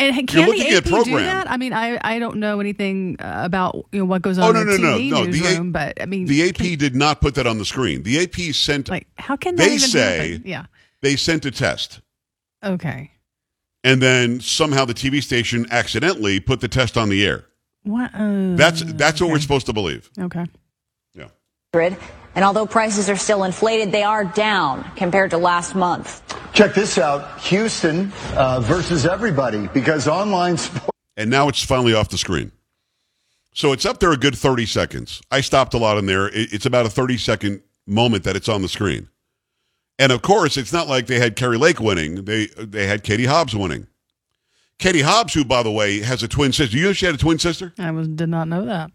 And 0.02 0.28
can 0.28 0.48
looking 0.48 0.64
the 0.64 0.70
at 0.72 0.78
AP 0.78 0.84
do 0.86 0.90
program. 0.90 1.24
that? 1.26 1.50
I 1.52 1.58
mean, 1.58 1.74
I, 1.74 2.00
I 2.02 2.20
don't 2.20 2.38
know 2.38 2.60
anything 2.60 3.18
uh, 3.20 3.42
about 3.46 3.86
you 3.92 4.00
know 4.00 4.06
what 4.06 4.22
goes 4.22 4.38
on 4.38 4.56
Oh, 4.56 4.62
in 4.62 4.68
no, 4.68 4.74
the 4.74 4.78
no, 4.82 4.90
no, 4.98 4.98
TV 4.98 5.10
no. 5.12 5.26
The 5.32 5.58
A- 5.58 5.64
but 5.72 6.02
I 6.02 6.06
mean, 6.06 6.26
The 6.26 6.50
AP 6.50 6.56
can- 6.56 6.78
did 6.78 6.96
not 6.96 7.22
put 7.22 7.36
that 7.36 7.46
on 7.48 7.58
the 7.58 7.66
screen. 7.66 8.04
The 8.04 8.20
AP 8.24 8.54
sent 8.56 8.90
like 8.90 9.08
how 9.18 9.36
can 9.36 9.56
that 9.56 9.64
they 9.66 9.76
even 9.76 9.90
say- 9.90 10.32
happen? 10.34 10.44
Yeah. 10.48 10.66
they 11.02 11.16
sent 11.16 11.46
a 11.46 11.52
test. 11.52 12.02
Okay. 12.64 13.12
And 13.84 14.02
then 14.02 14.40
somehow 14.40 14.86
the 14.86 14.94
TV 14.94 15.24
station 15.24 15.66
accidentally 15.72 16.40
put 16.40 16.62
the 16.62 16.68
test 16.68 16.98
on 16.98 17.10
the 17.10 17.26
air. 17.26 17.46
What? 17.84 18.12
Uh, 18.14 18.56
That's 18.56 18.84
that's 18.94 19.20
what 19.20 19.32
we're 19.32 19.40
supposed 19.40 19.66
to 19.66 19.74
believe. 19.74 20.10
Okay. 20.20 20.46
Yeah. 21.16 21.30
And 22.36 22.44
although 22.46 22.66
prices 22.66 23.10
are 23.10 23.16
still 23.16 23.44
inflated, 23.44 23.92
they 23.92 24.04
are 24.04 24.24
down 24.26 24.84
compared 24.96 25.32
to 25.32 25.38
last 25.38 25.74
month. 25.74 26.22
Check 26.54 26.74
this 26.74 26.98
out 26.98 27.40
Houston 27.42 28.12
uh, 28.36 28.60
versus 28.60 29.06
everybody 29.06 29.68
because 29.68 30.08
online 30.08 30.58
sports. 30.58 30.90
And 31.18 31.30
now 31.30 31.48
it's 31.48 31.64
finally 31.64 31.94
off 31.94 32.10
the 32.10 32.18
screen. 32.18 32.52
So 33.54 33.74
it's 33.74 33.86
up 33.86 34.00
there 34.00 34.12
a 34.12 34.18
good 34.18 34.36
30 34.36 34.66
seconds. 34.66 35.22
I 35.30 35.42
stopped 35.42 35.74
a 35.74 35.78
lot 35.78 35.98
in 35.98 36.06
there. 36.06 36.30
It's 36.34 36.66
about 36.66 36.86
a 36.86 36.90
30 36.90 37.18
second 37.18 37.62
moment 37.86 38.24
that 38.24 38.36
it's 38.36 38.48
on 38.50 38.62
the 38.62 38.70
screen. 38.70 39.10
And 40.00 40.12
of 40.12 40.22
course, 40.22 40.58
it's 40.58 40.74
not 40.74 40.88
like 40.88 41.08
they 41.08 41.20
had 41.20 41.36
Kari 41.36 41.58
Lake 41.58 41.80
winning. 41.80 42.26
They 42.26 42.48
they 42.58 42.88
had 42.88 43.04
Katie 43.04 43.26
Hobbs 43.26 43.56
winning. 43.56 43.88
Katie 44.80 45.02
Hobbs, 45.02 45.34
who 45.34 45.46
by 45.46 45.62
the 45.62 45.72
way 45.72 46.00
has 46.00 46.24
a 46.24 46.28
twin 46.28 46.54
sister. 46.54 46.76
You 46.76 46.86
know 46.86 46.94
she 46.94 47.06
had 47.06 47.14
a 47.14 47.20
twin 47.20 47.38
sister? 47.38 47.74
I 47.78 47.92
was 47.92 48.08
did 48.08 48.30
not 48.30 48.48
know 48.48 48.66
that. 48.66 48.92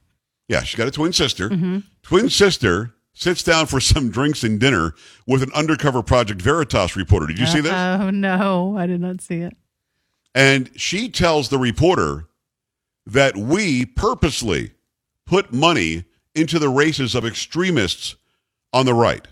Yeah, 0.49 0.63
she 0.63 0.77
got 0.77 0.89
a 0.89 0.91
twin 0.91 1.13
sister. 1.13 1.49
Mm-hmm. 1.49 1.79
Twin 2.03 2.29
sister 2.29 2.96
sits 3.17 3.43
down 3.43 3.67
for 3.67 3.81
some 3.81 4.11
drinks 4.11 4.45
and 4.45 4.61
dinner 4.61 4.95
with 5.27 5.43
an 5.43 5.51
undercover 5.55 6.03
Project 6.03 6.41
Veritas 6.41 6.95
reporter. 6.95 7.27
Did 7.27 7.39
you 7.39 7.47
see 7.47 7.61
this? 7.61 7.73
Oh 7.73 8.11
no, 8.11 8.77
I 8.77 8.87
did 8.87 9.01
not 9.01 9.21
see 9.21 9.37
it. 9.37 9.57
And 10.35 10.71
she 10.77 11.09
tells 11.09 11.49
the 11.49 11.59
reporter 11.59 12.29
that 13.07 13.37
we 13.37 13.87
purposely 13.87 14.73
put 15.25 15.53
money 15.53 16.05
into 16.35 16.59
the 16.59 16.69
races 16.69 17.15
of 17.15 17.25
extremists 17.25 18.17
on 18.73 18.85
the 18.85 18.95
right. 18.95 19.27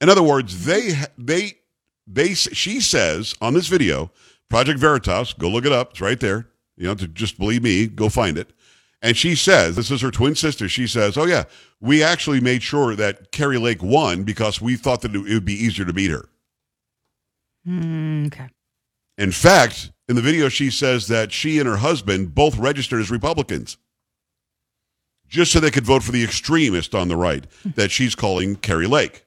In 0.00 0.08
other 0.08 0.22
words, 0.22 0.64
they 0.64 0.92
they 1.18 1.58
they 2.06 2.32
she 2.32 2.80
says 2.80 3.34
on 3.42 3.52
this 3.52 3.68
video, 3.68 4.10
Project 4.48 4.80
Veritas, 4.80 5.34
go 5.34 5.50
look 5.50 5.66
it 5.66 5.72
up, 5.72 5.90
it's 5.90 6.00
right 6.00 6.18
there. 6.18 6.48
You 6.76 6.86
know, 6.86 6.94
to 6.94 7.08
just 7.08 7.38
believe 7.38 7.62
me, 7.62 7.86
go 7.86 8.08
find 8.08 8.38
it. 8.38 8.52
And 9.00 9.16
she 9.16 9.36
says, 9.36 9.76
this 9.76 9.90
is 9.90 10.00
her 10.00 10.10
twin 10.10 10.34
sister. 10.34 10.68
She 10.68 10.86
says, 10.86 11.16
"Oh 11.16 11.24
yeah, 11.24 11.44
we 11.80 12.02
actually 12.02 12.40
made 12.40 12.62
sure 12.62 12.96
that 12.96 13.30
Kari 13.30 13.58
Lake 13.58 13.82
won 13.82 14.24
because 14.24 14.60
we 14.60 14.76
thought 14.76 15.02
that 15.02 15.14
it 15.14 15.18
would 15.18 15.44
be 15.44 15.54
easier 15.54 15.84
to 15.84 15.92
beat 15.92 16.10
her." 16.10 16.28
Mm, 17.66 18.26
okay. 18.26 18.48
In 19.16 19.30
fact, 19.30 19.92
in 20.08 20.16
the 20.16 20.22
video, 20.22 20.48
she 20.48 20.70
says 20.70 21.06
that 21.08 21.32
she 21.32 21.58
and 21.58 21.68
her 21.68 21.76
husband 21.76 22.34
both 22.34 22.56
registered 22.58 23.00
as 23.00 23.10
Republicans 23.10 23.76
just 25.28 25.52
so 25.52 25.60
they 25.60 25.70
could 25.70 25.84
vote 25.84 26.02
for 26.02 26.12
the 26.12 26.24
extremist 26.24 26.94
on 26.94 27.08
the 27.08 27.16
right 27.16 27.44
that 27.76 27.90
she's 27.90 28.14
calling 28.14 28.56
Kari 28.56 28.86
Lake. 28.86 29.24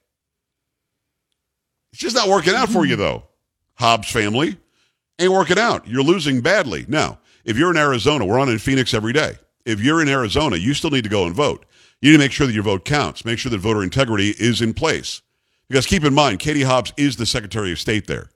It's 1.94 2.02
just 2.02 2.16
not 2.16 2.30
working 2.30 2.56
out 2.56 2.70
for 2.70 2.86
you, 2.86 2.96
though. 2.96 3.24
Hobbs 3.76 4.10
family 4.10 4.58
ain't 5.20 5.32
working 5.32 5.60
out. 5.60 5.88
You're 5.88 6.04
losing 6.04 6.42
badly. 6.42 6.86
Now, 6.88 7.20
if 7.46 7.58
you're 7.58 7.72
in 7.72 7.78
Arizona, 7.78 8.26
we're 8.26 8.40
on 8.40 8.50
in 8.50 8.60
Phoenix 8.60 8.94
every 8.94 9.14
day. 9.14 9.36
If 9.66 9.82
you're 9.82 10.02
in 10.02 10.10
Arizona, 10.10 10.58
you 10.58 10.74
still 10.74 10.92
need 10.92 11.04
to 11.04 11.10
go 11.10 11.26
and 11.26 11.36
vote. 11.36 11.66
You 12.02 12.12
need 12.12 12.18
to 12.18 12.24
make 12.24 12.32
sure 12.32 12.48
that 12.48 12.54
your 12.54 12.64
vote 12.64 12.86
counts. 12.86 13.26
Make 13.26 13.40
sure 13.40 13.50
that 13.50 13.60
voter 13.60 13.84
integrity 13.84 14.30
is 14.40 14.62
in 14.62 14.74
place. 14.74 15.22
Because 15.70 15.86
keep 15.86 16.04
in 16.04 16.14
mind, 16.14 16.40
Katie 16.40 16.64
Hobbs 16.64 16.94
is 16.98 17.16
the 17.16 17.26
Secretary 17.26 17.72
of 17.72 17.80
State 17.80 18.08
there 18.08 18.30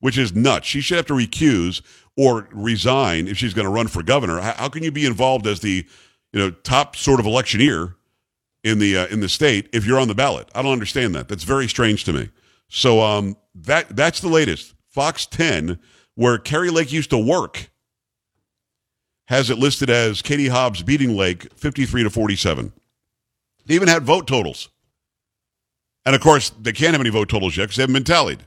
which 0.00 0.18
is 0.18 0.34
nuts. 0.34 0.66
She 0.66 0.80
should 0.80 0.96
have 0.96 1.06
to 1.06 1.14
recuse 1.14 1.82
or 2.16 2.48
resign 2.52 3.28
if 3.28 3.36
she's 3.36 3.54
going 3.54 3.66
to 3.66 3.72
run 3.72 3.88
for 3.88 4.02
governor. 4.02 4.40
How, 4.40 4.68
can 4.68 4.82
you 4.82 4.92
be 4.92 5.06
involved 5.06 5.46
as 5.46 5.60
the 5.60 5.86
you 6.32 6.38
know 6.38 6.50
top 6.50 6.96
sort 6.96 7.20
of 7.20 7.26
electioneer 7.26 7.96
in 8.64 8.78
the 8.78 8.96
uh, 8.96 9.06
in 9.06 9.20
the 9.20 9.28
state 9.28 9.68
if 9.72 9.86
you're 9.86 9.98
on 9.98 10.08
the 10.08 10.14
ballot? 10.14 10.48
I 10.54 10.62
don't 10.62 10.72
understand 10.72 11.14
that. 11.14 11.28
That's 11.28 11.44
very 11.44 11.68
strange 11.68 12.04
to 12.04 12.12
me. 12.12 12.30
So 12.68 13.00
um, 13.00 13.36
that 13.54 13.94
that's 13.94 14.20
the 14.20 14.28
latest. 14.28 14.74
Fox 14.88 15.26
10, 15.26 15.78
where 16.14 16.38
Kari 16.38 16.70
Lake 16.70 16.90
used 16.90 17.10
to 17.10 17.18
work, 17.18 17.68
has 19.26 19.50
it 19.50 19.58
listed 19.58 19.90
as 19.90 20.22
Katie 20.22 20.48
Hobbs 20.48 20.82
beating 20.82 21.16
Lake 21.16 21.52
53 21.54 22.04
to 22.04 22.10
47. 22.10 22.72
They 23.66 23.74
even 23.74 23.88
had 23.88 24.04
vote 24.04 24.26
totals. 24.26 24.68
And 26.04 26.14
of 26.14 26.20
course, 26.20 26.50
they 26.50 26.72
can't 26.72 26.92
have 26.92 27.00
any 27.00 27.10
vote 27.10 27.28
totals 27.28 27.56
yet 27.56 27.64
because 27.64 27.76
they 27.76 27.82
haven't 27.82 27.94
been 27.94 28.04
tallied. 28.04 28.44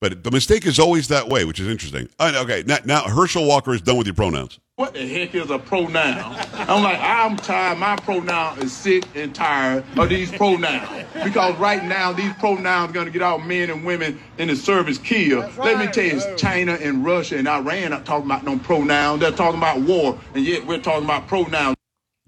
But 0.00 0.24
the 0.24 0.30
mistake 0.30 0.66
is 0.66 0.78
always 0.78 1.08
that 1.08 1.28
way, 1.28 1.44
which 1.44 1.60
is 1.60 1.68
interesting. 1.68 2.08
Uh, 2.18 2.32
okay, 2.44 2.64
now, 2.66 2.78
now 2.84 3.02
Herschel 3.02 3.46
Walker 3.46 3.74
is 3.74 3.82
done 3.82 3.96
with 3.96 4.06
your 4.06 4.14
pronouns. 4.14 4.58
What 4.78 4.94
the 4.94 5.08
heck 5.08 5.34
is 5.34 5.50
a 5.50 5.58
pronoun? 5.58 6.36
I'm 6.52 6.84
like, 6.84 7.00
I'm 7.00 7.36
tired. 7.36 7.78
My 7.78 7.96
pronoun 7.96 8.60
is 8.60 8.72
sick 8.72 9.02
and 9.16 9.34
tired 9.34 9.82
of 9.98 10.08
these 10.08 10.30
pronouns. 10.30 11.04
Because 11.24 11.56
right 11.56 11.82
now, 11.82 12.12
these 12.12 12.32
pronouns 12.34 12.90
are 12.90 12.92
going 12.92 13.06
to 13.06 13.10
get 13.10 13.20
all 13.20 13.40
men 13.40 13.70
and 13.70 13.84
women 13.84 14.20
in 14.38 14.46
the 14.46 14.54
service 14.54 14.96
killed. 14.96 15.52
Let 15.58 15.80
me 15.80 15.88
tell 15.88 16.04
you, 16.04 16.20
it's 16.22 16.40
China 16.40 16.74
and 16.80 17.04
Russia 17.04 17.38
and 17.38 17.48
Iran 17.48 17.92
are 17.92 18.04
talking 18.04 18.26
about 18.26 18.44
no 18.44 18.56
pronouns. 18.56 19.20
They're 19.20 19.32
talking 19.32 19.58
about 19.58 19.80
war, 19.80 20.16
and 20.32 20.44
yet 20.44 20.64
we're 20.64 20.80
talking 20.80 21.06
about 21.06 21.26
pronouns. 21.26 21.74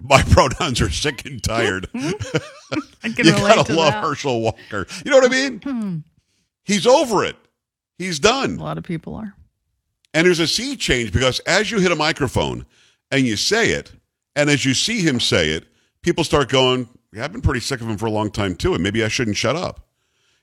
My 0.01 0.23
pronouns 0.31 0.81
are 0.81 0.91
sick 0.91 1.25
and 1.25 1.41
tired. 1.41 1.87
I 1.95 2.11
can 3.03 3.27
you 3.27 3.31
gotta 3.31 3.63
to 3.63 3.75
love 3.77 3.93
that. 3.93 4.03
Herschel 4.03 4.41
Walker. 4.41 4.89
You 5.05 5.13
know 5.13 5.19
what 5.19 5.27
I 5.27 5.29
mean? 5.29 5.61
Hmm. 5.61 5.99
He's 6.65 6.85
over 6.85 7.25
it. 7.25 7.37
He's 7.97 8.19
done. 8.19 8.57
A 8.57 8.65
lot 8.65 8.77
of 8.77 8.83
people 8.83 9.15
are. 9.15 9.37
And 10.15 10.27
there's 10.27 10.41
a 10.41 10.47
sea 10.47 10.77
change 10.77 11.13
because 11.13 11.39
as 11.41 11.71
you 11.71 11.79
hit 11.79 11.93
a 11.93 11.97
microphone 11.97 12.67
and 13.11 13.27
you 13.27 13.37
say 13.37 13.71
it, 13.71 13.93
and 14.37 14.51
as 14.51 14.65
you 14.65 14.75
see 14.75 15.01
him 15.01 15.21
say 15.21 15.51
it, 15.51 15.67
people 16.03 16.25
start 16.25 16.49
going, 16.49 16.89
yeah, 17.13 17.25
I've 17.25 17.33
been 17.33 17.41
pretty 17.43 17.61
sick 17.61 17.81
of 17.81 17.89
him 17.89 17.97
for 17.97 18.07
a 18.07 18.11
long 18.11 18.31
time 18.31 18.55
too, 18.57 18.75
and 18.75 18.83
maybe 18.83 19.05
I 19.05 19.09
shouldn't 19.09 19.37
shut 19.37 19.57
up. 19.57 19.87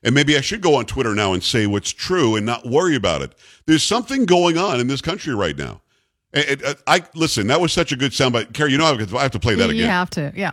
And 0.04 0.14
maybe 0.14 0.38
I 0.38 0.42
should 0.42 0.62
go 0.62 0.76
on 0.76 0.86
Twitter 0.86 1.16
now 1.16 1.34
and 1.34 1.44
say 1.44 1.66
what's 1.68 1.92
true 1.92 2.36
and 2.36 2.46
not 2.46 2.66
worry 2.66 2.96
about 2.96 3.22
it. 3.24 3.34
There's 3.66 3.84
something 3.84 4.26
going 4.26 4.58
on 4.58 4.80
in 4.80 4.88
this 4.88 5.02
country 5.02 5.34
right 5.34 5.58
now. 5.58 5.82
It- 6.34 6.62
it- 6.62 6.82
I 6.86 7.04
listen. 7.16 7.48
That 7.48 7.60
was 7.62 7.74
such 7.74 7.92
a 7.92 7.96
good 7.96 8.12
soundbite, 8.12 8.54
Carrie. 8.54 8.72
You 8.74 8.78
know 8.78 8.86
I 8.86 9.22
have 9.24 9.32
to 9.32 9.40
play 9.40 9.56
that 9.56 9.66
again. 9.70 9.76
you 9.76 9.86
have 9.86 10.10
to. 10.12 10.32
Yeah. 10.36 10.52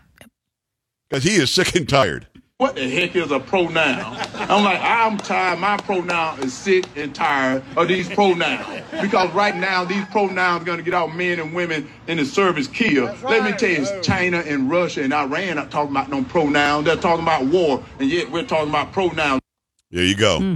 because 1.08 1.24
he 1.24 1.36
is 1.36 1.50
sick 1.50 1.74
and 1.76 1.88
tired. 1.88 2.26
What 2.64 2.76
the 2.76 2.88
heck 2.88 3.14
is 3.14 3.30
a 3.30 3.38
pronoun? 3.38 4.16
I'm 4.32 4.64
like, 4.64 4.80
I'm 4.80 5.18
tired. 5.18 5.58
My 5.58 5.76
pronoun 5.76 6.40
is 6.40 6.54
sick 6.54 6.86
and 6.96 7.14
tired 7.14 7.62
of 7.76 7.88
these 7.88 8.08
pronouns. 8.08 8.82
Because 9.02 9.30
right 9.34 9.54
now, 9.54 9.84
these 9.84 10.02
pronouns 10.06 10.62
are 10.62 10.64
going 10.64 10.78
to 10.78 10.82
get 10.82 10.94
our 10.94 11.08
men 11.08 11.40
and 11.40 11.54
women 11.54 11.86
in 12.06 12.16
the 12.16 12.24
service 12.24 12.66
killed. 12.66 13.22
Let 13.22 13.44
me 13.44 13.52
tell 13.52 13.68
you, 13.68 13.82
it's 13.82 14.06
China 14.06 14.38
and 14.38 14.70
Russia 14.70 15.02
and 15.02 15.12
Iran 15.12 15.58
are 15.58 15.66
talking 15.66 15.90
about 15.90 16.08
no 16.08 16.24
pronouns. 16.24 16.86
They're 16.86 16.96
talking 16.96 17.22
about 17.22 17.44
war, 17.44 17.84
and 17.98 18.08
yet 18.08 18.30
we're 18.30 18.46
talking 18.46 18.70
about 18.70 18.92
pronouns. 18.92 19.42
There 19.90 20.02
you 20.02 20.16
go. 20.16 20.38
Hmm. 20.38 20.54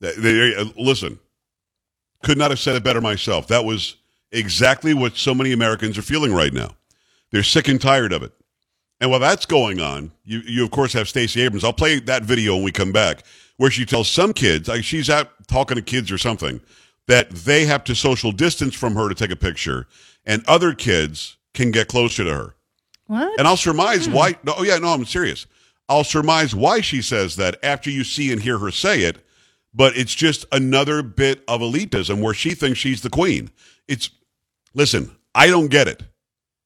Th- 0.00 0.14
there- 0.14 0.60
uh, 0.60 0.64
listen, 0.76 1.18
could 2.22 2.38
not 2.38 2.52
have 2.52 2.60
said 2.60 2.76
it 2.76 2.84
better 2.84 3.00
myself. 3.00 3.48
That 3.48 3.64
was 3.64 3.96
exactly 4.30 4.94
what 4.94 5.16
so 5.16 5.34
many 5.34 5.50
Americans 5.50 5.98
are 5.98 6.02
feeling 6.02 6.32
right 6.32 6.52
now. 6.52 6.76
They're 7.32 7.42
sick 7.42 7.66
and 7.66 7.80
tired 7.80 8.12
of 8.12 8.22
it. 8.22 8.32
And 9.00 9.10
while 9.10 9.20
that's 9.20 9.46
going 9.46 9.80
on, 9.80 10.12
you, 10.24 10.40
you 10.46 10.64
of 10.64 10.70
course 10.70 10.92
have 10.92 11.08
Stacey 11.08 11.40
Abrams. 11.40 11.64
I'll 11.64 11.72
play 11.72 12.00
that 12.00 12.22
video 12.22 12.54
when 12.54 12.64
we 12.64 12.72
come 12.72 12.92
back, 12.92 13.22
where 13.56 13.70
she 13.70 13.86
tells 13.86 14.08
some 14.08 14.32
kids, 14.32 14.68
like 14.68 14.84
she's 14.84 15.08
out 15.08 15.30
talking 15.48 15.76
to 15.76 15.82
kids 15.82 16.12
or 16.12 16.18
something, 16.18 16.60
that 17.08 17.30
they 17.30 17.64
have 17.64 17.82
to 17.84 17.94
social 17.94 18.30
distance 18.30 18.74
from 18.74 18.94
her 18.94 19.08
to 19.08 19.14
take 19.14 19.30
a 19.30 19.36
picture, 19.36 19.86
and 20.26 20.44
other 20.46 20.74
kids 20.74 21.38
can 21.54 21.70
get 21.70 21.88
closer 21.88 22.24
to 22.24 22.34
her. 22.34 22.54
What? 23.06 23.38
And 23.38 23.48
I'll 23.48 23.56
surmise 23.56 24.06
hmm. 24.06 24.12
why. 24.12 24.36
No, 24.44 24.54
oh 24.58 24.62
yeah, 24.62 24.78
no, 24.78 24.88
I'm 24.88 25.04
serious. 25.04 25.46
I'll 25.88 26.04
surmise 26.04 26.54
why 26.54 26.80
she 26.80 27.02
says 27.02 27.34
that 27.36 27.58
after 27.64 27.90
you 27.90 28.04
see 28.04 28.30
and 28.32 28.40
hear 28.40 28.58
her 28.58 28.70
say 28.70 29.02
it. 29.02 29.26
But 29.74 29.96
it's 29.96 30.14
just 30.14 30.44
another 30.52 31.02
bit 31.02 31.42
of 31.46 31.60
elitism 31.60 32.20
where 32.20 32.34
she 32.34 32.54
thinks 32.54 32.78
she's 32.78 33.02
the 33.02 33.10
queen. 33.10 33.50
It's 33.88 34.10
listen, 34.74 35.16
I 35.34 35.46
don't 35.46 35.68
get 35.68 35.88
it. 35.88 36.02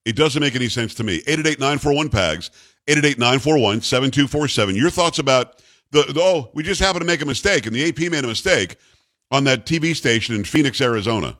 It 0.04 0.16
doesn't 0.16 0.40
make 0.40 0.54
any 0.54 0.68
sense 0.68 0.94
to 0.96 1.04
me. 1.04 1.22
888-941-PAGS, 1.22 2.50
888-941-7247. 2.86 4.76
Your 4.76 4.90
thoughts 4.90 5.18
about 5.18 5.62
the, 5.90 6.02
the 6.02 6.20
oh, 6.20 6.50
we 6.54 6.62
just 6.62 6.80
happened 6.80 7.02
to 7.02 7.06
make 7.06 7.22
a 7.22 7.26
mistake, 7.26 7.66
and 7.66 7.74
the 7.74 7.88
AP 7.88 8.10
made 8.10 8.24
a 8.24 8.28
mistake 8.28 8.76
on 9.30 9.44
that 9.44 9.64
TV 9.66 9.94
station 9.94 10.34
in 10.34 10.44
Phoenix, 10.44 10.80
Arizona. 10.80 11.38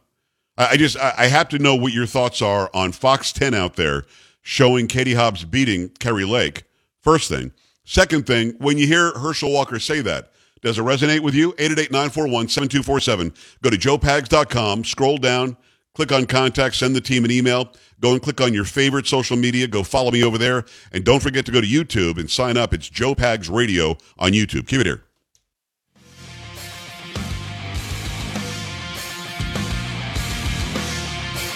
I, 0.57 0.69
I 0.69 0.77
just 0.77 0.97
I, 0.97 1.15
I 1.19 1.27
have 1.27 1.49
to 1.51 1.59
know 1.59 1.75
what 1.75 1.93
your 1.93 2.07
thoughts 2.07 2.41
are 2.41 2.71
on 2.73 2.93
Fox 2.93 3.33
10 3.33 3.55
out 3.55 3.77
there 3.77 4.05
showing 4.43 4.87
Katie 4.87 5.15
Hobbs 5.15 5.45
beating 5.45 5.89
Kari 5.99 6.25
Lake. 6.25 6.65
First 7.03 7.29
thing. 7.29 7.53
Second 7.85 8.27
thing, 8.27 8.55
when 8.59 8.79
you 8.79 8.87
hear 8.87 9.13
Herschel 9.13 9.53
Walker 9.53 9.79
say 9.79 10.01
that, 10.03 10.31
does 10.63 10.79
it 10.79 10.83
resonate 10.83 11.21
with 11.21 11.35
you? 11.35 11.53
888-941-7247. 11.53 13.35
Go 13.63 13.71
to 13.71 13.77
joepags.com, 13.77 14.85
scroll 14.85 15.19
down, 15.19 15.59
click 15.95 16.13
on 16.13 16.27
contact, 16.27 16.75
send 16.75 16.95
the 16.95 17.01
team 17.01 17.25
an 17.25 17.31
email. 17.31 17.73
Go 18.01 18.13
and 18.13 18.21
click 18.21 18.41
on 18.41 18.53
your 18.53 18.65
favorite 18.65 19.07
social 19.07 19.37
media. 19.37 19.67
Go 19.67 19.83
follow 19.83 20.11
me 20.11 20.23
over 20.23 20.37
there. 20.37 20.65
And 20.93 21.05
don't 21.05 21.21
forget 21.21 21.47
to 21.47 21.53
go 21.53 21.61
to 21.61 21.67
YouTube 21.67 22.19
and 22.19 22.31
sign 22.31 22.57
up. 22.57 22.75
It's 22.75 22.89
Joe 22.89 23.15
Pags 23.15 23.51
Radio 23.51 23.97
on 24.19 24.33
YouTube. 24.33 24.67
Keep 24.67 24.81
it 24.81 24.87
here. 24.87 25.05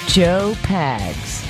Joe 0.09 0.54
Pags. 0.62 1.47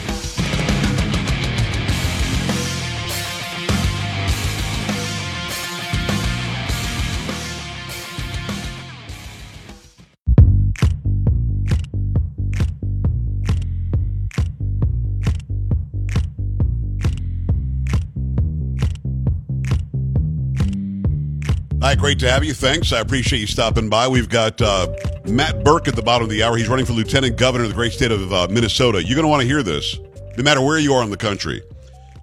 Hi, 21.88 21.94
great 21.94 22.18
to 22.18 22.30
have 22.30 22.44
you. 22.44 22.52
Thanks. 22.52 22.92
I 22.92 23.00
appreciate 23.00 23.38
you 23.38 23.46
stopping 23.46 23.88
by. 23.88 24.08
We've 24.08 24.28
got 24.28 24.60
uh, 24.60 24.94
Matt 25.24 25.64
Birk 25.64 25.88
at 25.88 25.96
the 25.96 26.02
bottom 26.02 26.24
of 26.24 26.28
the 26.28 26.42
hour. 26.42 26.54
He's 26.58 26.68
running 26.68 26.84
for 26.84 26.92
lieutenant 26.92 27.38
governor 27.38 27.64
of 27.64 27.70
the 27.70 27.74
great 27.74 27.94
state 27.94 28.12
of 28.12 28.30
uh, 28.30 28.46
Minnesota. 28.50 29.02
You're 29.02 29.14
going 29.14 29.24
to 29.24 29.28
want 29.28 29.40
to 29.40 29.48
hear 29.48 29.62
this, 29.62 29.96
no 30.36 30.44
matter 30.44 30.60
where 30.60 30.78
you 30.78 30.92
are 30.92 31.02
in 31.02 31.08
the 31.08 31.16
country. 31.16 31.62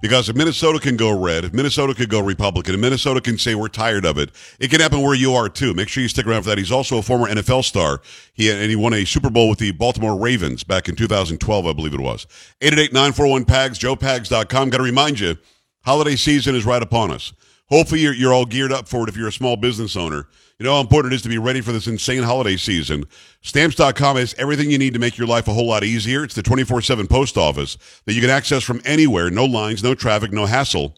Because 0.03 0.29
if 0.29 0.35
Minnesota 0.35 0.79
can 0.79 0.95
go 0.97 1.19
red, 1.19 1.45
if 1.45 1.53
Minnesota 1.53 1.95
could 1.95 2.11
go 2.11 2.19
Republican, 2.19 2.75
if 2.75 2.79
Minnesota 2.79 3.19
can 3.19 3.39
say 3.39 3.55
we're 3.55 3.67
tired 3.67 4.05
of 4.05 4.19
it, 4.19 4.29
it 4.59 4.69
can 4.69 4.81
happen 4.81 5.01
where 5.01 5.15
you 5.15 5.33
are 5.33 5.49
too. 5.49 5.73
Make 5.73 5.89
sure 5.89 6.03
you 6.03 6.09
stick 6.09 6.27
around 6.27 6.43
for 6.43 6.49
that. 6.49 6.59
He's 6.59 6.71
also 6.71 6.99
a 6.99 7.01
former 7.01 7.27
NFL 7.27 7.63
star. 7.63 8.01
He 8.33 8.51
and 8.51 8.69
he 8.69 8.75
won 8.75 8.93
a 8.93 9.03
Super 9.03 9.31
Bowl 9.31 9.49
with 9.49 9.57
the 9.57 9.71
Baltimore 9.71 10.15
Ravens 10.15 10.63
back 10.63 10.87
in 10.87 10.95
2012, 10.95 11.65
I 11.65 11.73
believe 11.73 11.95
it 11.95 12.01
was. 12.01 12.27
888-941-PAGS, 12.61 13.79
joepags.com. 13.79 14.69
Got 14.69 14.77
to 14.77 14.83
remind 14.83 15.19
you, 15.21 15.37
holiday 15.85 16.17
season 16.17 16.53
is 16.53 16.65
right 16.65 16.83
upon 16.83 17.09
us. 17.09 17.33
Hopefully 17.69 18.01
you're, 18.01 18.13
you're 18.13 18.33
all 18.33 18.45
geared 18.45 18.71
up 18.71 18.87
for 18.87 19.03
it 19.03 19.09
if 19.09 19.17
you're 19.17 19.27
a 19.27 19.33
small 19.33 19.57
business 19.57 19.95
owner. 19.95 20.27
You 20.59 20.65
know 20.65 20.75
how 20.75 20.81
important 20.81 21.13
it 21.13 21.15
is 21.15 21.21
to 21.23 21.29
be 21.29 21.37
ready 21.37 21.61
for 21.61 21.71
this 21.71 21.87
insane 21.87 22.23
holiday 22.23 22.55
season. 22.55 23.05
Stamps.com 23.41 24.17
has 24.17 24.35
everything 24.37 24.71
you 24.71 24.77
need 24.77 24.93
to 24.93 24.99
make 24.99 25.17
your 25.17 25.27
life 25.27 25.47
a 25.47 25.53
whole 25.53 25.67
lot 25.67 25.83
easier. 25.83 26.23
It's 26.23 26.35
the 26.35 26.43
24-7 26.43 27.09
post 27.09 27.37
office 27.37 27.77
that 28.05 28.13
you 28.13 28.21
can 28.21 28.29
access 28.29 28.63
from 28.63 28.81
anywhere. 28.85 29.29
No 29.29 29.45
lines, 29.45 29.83
no 29.83 29.95
traffic, 29.95 30.31
no 30.31 30.45
hassle. 30.45 30.95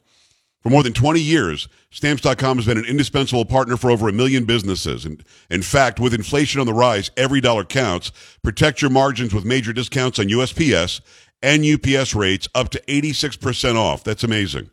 For 0.61 0.69
more 0.69 0.83
than 0.83 0.93
20 0.93 1.21
years, 1.21 1.67
Stamps.com 1.91 2.57
has 2.57 2.65
been 2.65 2.77
an 2.77 2.85
indispensable 2.85 3.45
partner 3.45 3.77
for 3.77 3.89
over 3.89 4.09
a 4.09 4.13
million 4.13 4.43
businesses. 4.43 5.05
And 5.05 5.23
in 5.49 5.61
fact, 5.61 5.99
with 5.99 6.13
inflation 6.13 6.59
on 6.59 6.67
the 6.67 6.73
rise, 6.73 7.09
every 7.15 7.41
dollar 7.41 7.63
counts. 7.63 8.11
Protect 8.43 8.81
your 8.81 8.91
margins 8.91 9.33
with 9.33 9.45
major 9.45 9.71
discounts 9.71 10.19
on 10.19 10.25
USPS 10.25 11.01
and 11.41 11.63
UPS 11.65 12.13
rates 12.13 12.47
up 12.53 12.69
to 12.69 12.81
86% 12.87 13.75
off. 13.75 14.03
That's 14.03 14.23
amazing. 14.23 14.69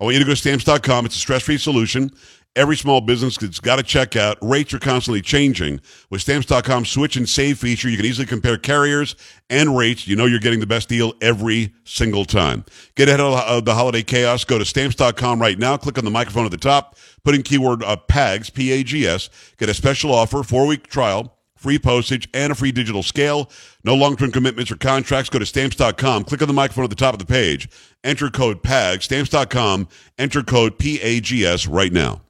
I 0.00 0.04
want 0.04 0.14
you 0.14 0.20
to 0.20 0.26
go 0.26 0.32
to 0.32 0.36
stamps.com. 0.36 1.06
It's 1.06 1.16
a 1.16 1.18
stress 1.18 1.42
free 1.42 1.58
solution. 1.58 2.10
Every 2.54 2.76
small 2.76 3.00
business 3.00 3.36
has 3.40 3.60
got 3.60 3.76
to 3.76 3.82
check 3.82 4.14
out. 4.14 4.36
Rates 4.42 4.74
are 4.74 4.78
constantly 4.78 5.22
changing. 5.22 5.80
With 6.10 6.20
stamps.com 6.20 6.84
switch 6.84 7.16
and 7.16 7.26
save 7.26 7.58
feature, 7.58 7.88
you 7.88 7.96
can 7.96 8.04
easily 8.04 8.26
compare 8.26 8.58
carriers 8.58 9.16
and 9.48 9.74
rates. 9.74 10.06
You 10.06 10.16
know 10.16 10.26
you're 10.26 10.38
getting 10.38 10.60
the 10.60 10.66
best 10.66 10.90
deal 10.90 11.14
every 11.22 11.72
single 11.84 12.26
time. 12.26 12.66
Get 12.94 13.08
ahead 13.08 13.20
of 13.20 13.64
the 13.64 13.74
holiday 13.74 14.02
chaos. 14.02 14.44
Go 14.44 14.58
to 14.58 14.66
stamps.com 14.66 15.40
right 15.40 15.58
now. 15.58 15.78
Click 15.78 15.96
on 15.96 16.04
the 16.04 16.10
microphone 16.10 16.44
at 16.44 16.50
the 16.50 16.58
top. 16.58 16.98
Put 17.24 17.34
in 17.34 17.42
keyword 17.42 17.82
uh, 17.84 17.96
PAGS, 17.96 18.50
P 18.50 18.70
A 18.72 18.82
G 18.82 19.06
S. 19.06 19.30
Get 19.56 19.70
a 19.70 19.74
special 19.74 20.12
offer, 20.12 20.42
four 20.42 20.66
week 20.66 20.88
trial 20.88 21.38
free 21.62 21.78
postage, 21.78 22.28
and 22.34 22.52
a 22.52 22.54
free 22.54 22.72
digital 22.72 23.02
scale. 23.02 23.50
No 23.84 23.94
long-term 23.94 24.32
commitments 24.32 24.70
or 24.70 24.76
contracts. 24.76 25.30
Go 25.30 25.38
to 25.38 25.46
stamps.com. 25.46 26.24
Click 26.24 26.42
on 26.42 26.48
the 26.48 26.54
microphone 26.54 26.84
at 26.84 26.90
the 26.90 26.96
top 26.96 27.14
of 27.14 27.18
the 27.18 27.26
page. 27.26 27.68
Enter 28.04 28.28
code 28.28 28.62
PAG. 28.62 29.02
Stamps.com. 29.02 29.88
Enter 30.18 30.42
code 30.42 30.78
P-A-G-S 30.78 31.66
right 31.66 31.92
now. 31.92 32.22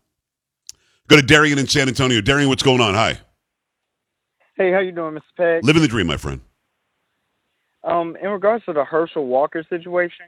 Go 1.09 1.17
to 1.17 1.23
Darian 1.23 1.59
in 1.59 1.67
San 1.67 1.89
Antonio. 1.89 2.21
Darian, 2.21 2.49
what's 2.49 2.63
going 2.63 2.81
on? 2.81 2.95
Hi. 2.95 3.19
Hey, 4.57 4.71
how 4.71 4.81
you 4.81 4.93
doing, 4.93 5.15
Mr. 5.15 5.23
Peg? 5.37 5.65
Living 5.65 5.83
the 5.83 5.89
dream, 5.89 6.07
my 6.07 6.17
friend. 6.17 6.41
Um, 7.85 8.17
in 8.23 8.29
regards 8.29 8.65
to 8.67 8.73
the 8.73 8.85
Herschel 8.85 9.27
Walker 9.27 9.65
situation, 9.69 10.27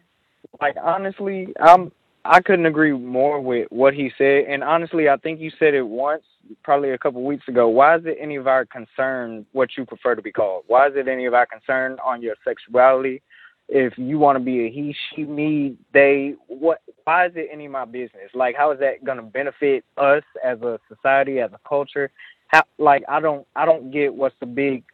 like 0.60 0.76
honestly, 0.82 1.54
I'm 1.60 1.92
I 2.24 2.40
couldn't 2.40 2.64
agree 2.64 2.92
more 2.92 3.40
with 3.40 3.66
what 3.70 3.92
he 3.92 4.10
said. 4.16 4.44
And 4.48 4.64
honestly, 4.64 5.08
I 5.08 5.16
think 5.18 5.40
you 5.40 5.50
said 5.58 5.74
it 5.74 5.86
once, 5.86 6.22
probably 6.62 6.90
a 6.90 6.98
couple 6.98 7.22
weeks 7.22 7.46
ago. 7.48 7.68
Why 7.68 7.96
is 7.96 8.02
it 8.06 8.16
any 8.18 8.36
of 8.36 8.46
our 8.46 8.64
concern 8.64 9.44
what 9.52 9.70
you 9.76 9.84
prefer 9.84 10.14
to 10.14 10.22
be 10.22 10.32
called? 10.32 10.64
Why 10.66 10.86
is 10.86 10.94
it 10.96 11.06
any 11.06 11.26
of 11.26 11.34
our 11.34 11.46
concern 11.46 11.98
on 12.04 12.22
your 12.22 12.34
sexuality? 12.42 13.20
If 13.68 13.94
you 13.96 14.18
want 14.18 14.36
to 14.36 14.44
be 14.44 14.66
a 14.66 14.70
he, 14.70 14.94
she, 15.14 15.24
me, 15.24 15.76
they, 15.92 16.34
what? 16.48 16.82
Why 17.04 17.26
is 17.26 17.32
it 17.34 17.48
any 17.52 17.66
of 17.66 17.72
my 17.72 17.84
business? 17.84 18.30
Like, 18.34 18.56
how 18.56 18.72
is 18.72 18.80
that 18.80 19.04
going 19.04 19.16
to 19.16 19.22
benefit 19.22 19.84
us 19.96 20.22
as 20.42 20.60
a 20.60 20.78
society, 20.88 21.40
as 21.40 21.50
a 21.52 21.68
culture? 21.68 22.10
How, 22.48 22.64
like, 22.78 23.04
I 23.08 23.20
don't, 23.20 23.46
I 23.56 23.64
don't 23.64 23.90
get 23.90 24.14
what's 24.14 24.34
the 24.40 24.46
big 24.46 24.84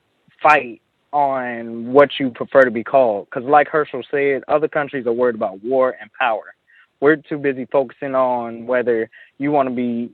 fight 0.41 0.83
on 1.13 1.93
what 1.93 2.11
you 2.21 2.31
prefer 2.31 2.63
to 2.63 2.71
be 2.71 2.85
called. 2.85 3.27
Because, 3.29 3.49
like 3.49 3.67
Herschel 3.67 4.03
said, 4.09 4.43
other 4.47 4.69
countries 4.69 5.07
are 5.07 5.13
worried 5.13 5.35
about 5.35 5.63
war 5.65 5.97
and 6.01 6.11
power 6.13 6.55
we're 7.01 7.17
too 7.17 7.39
busy 7.39 7.67
focusing 7.67 8.15
on 8.15 8.67
whether 8.67 9.11
you 9.39 9.51
want 9.51 9.69
to 9.69 9.75
be 9.75 10.13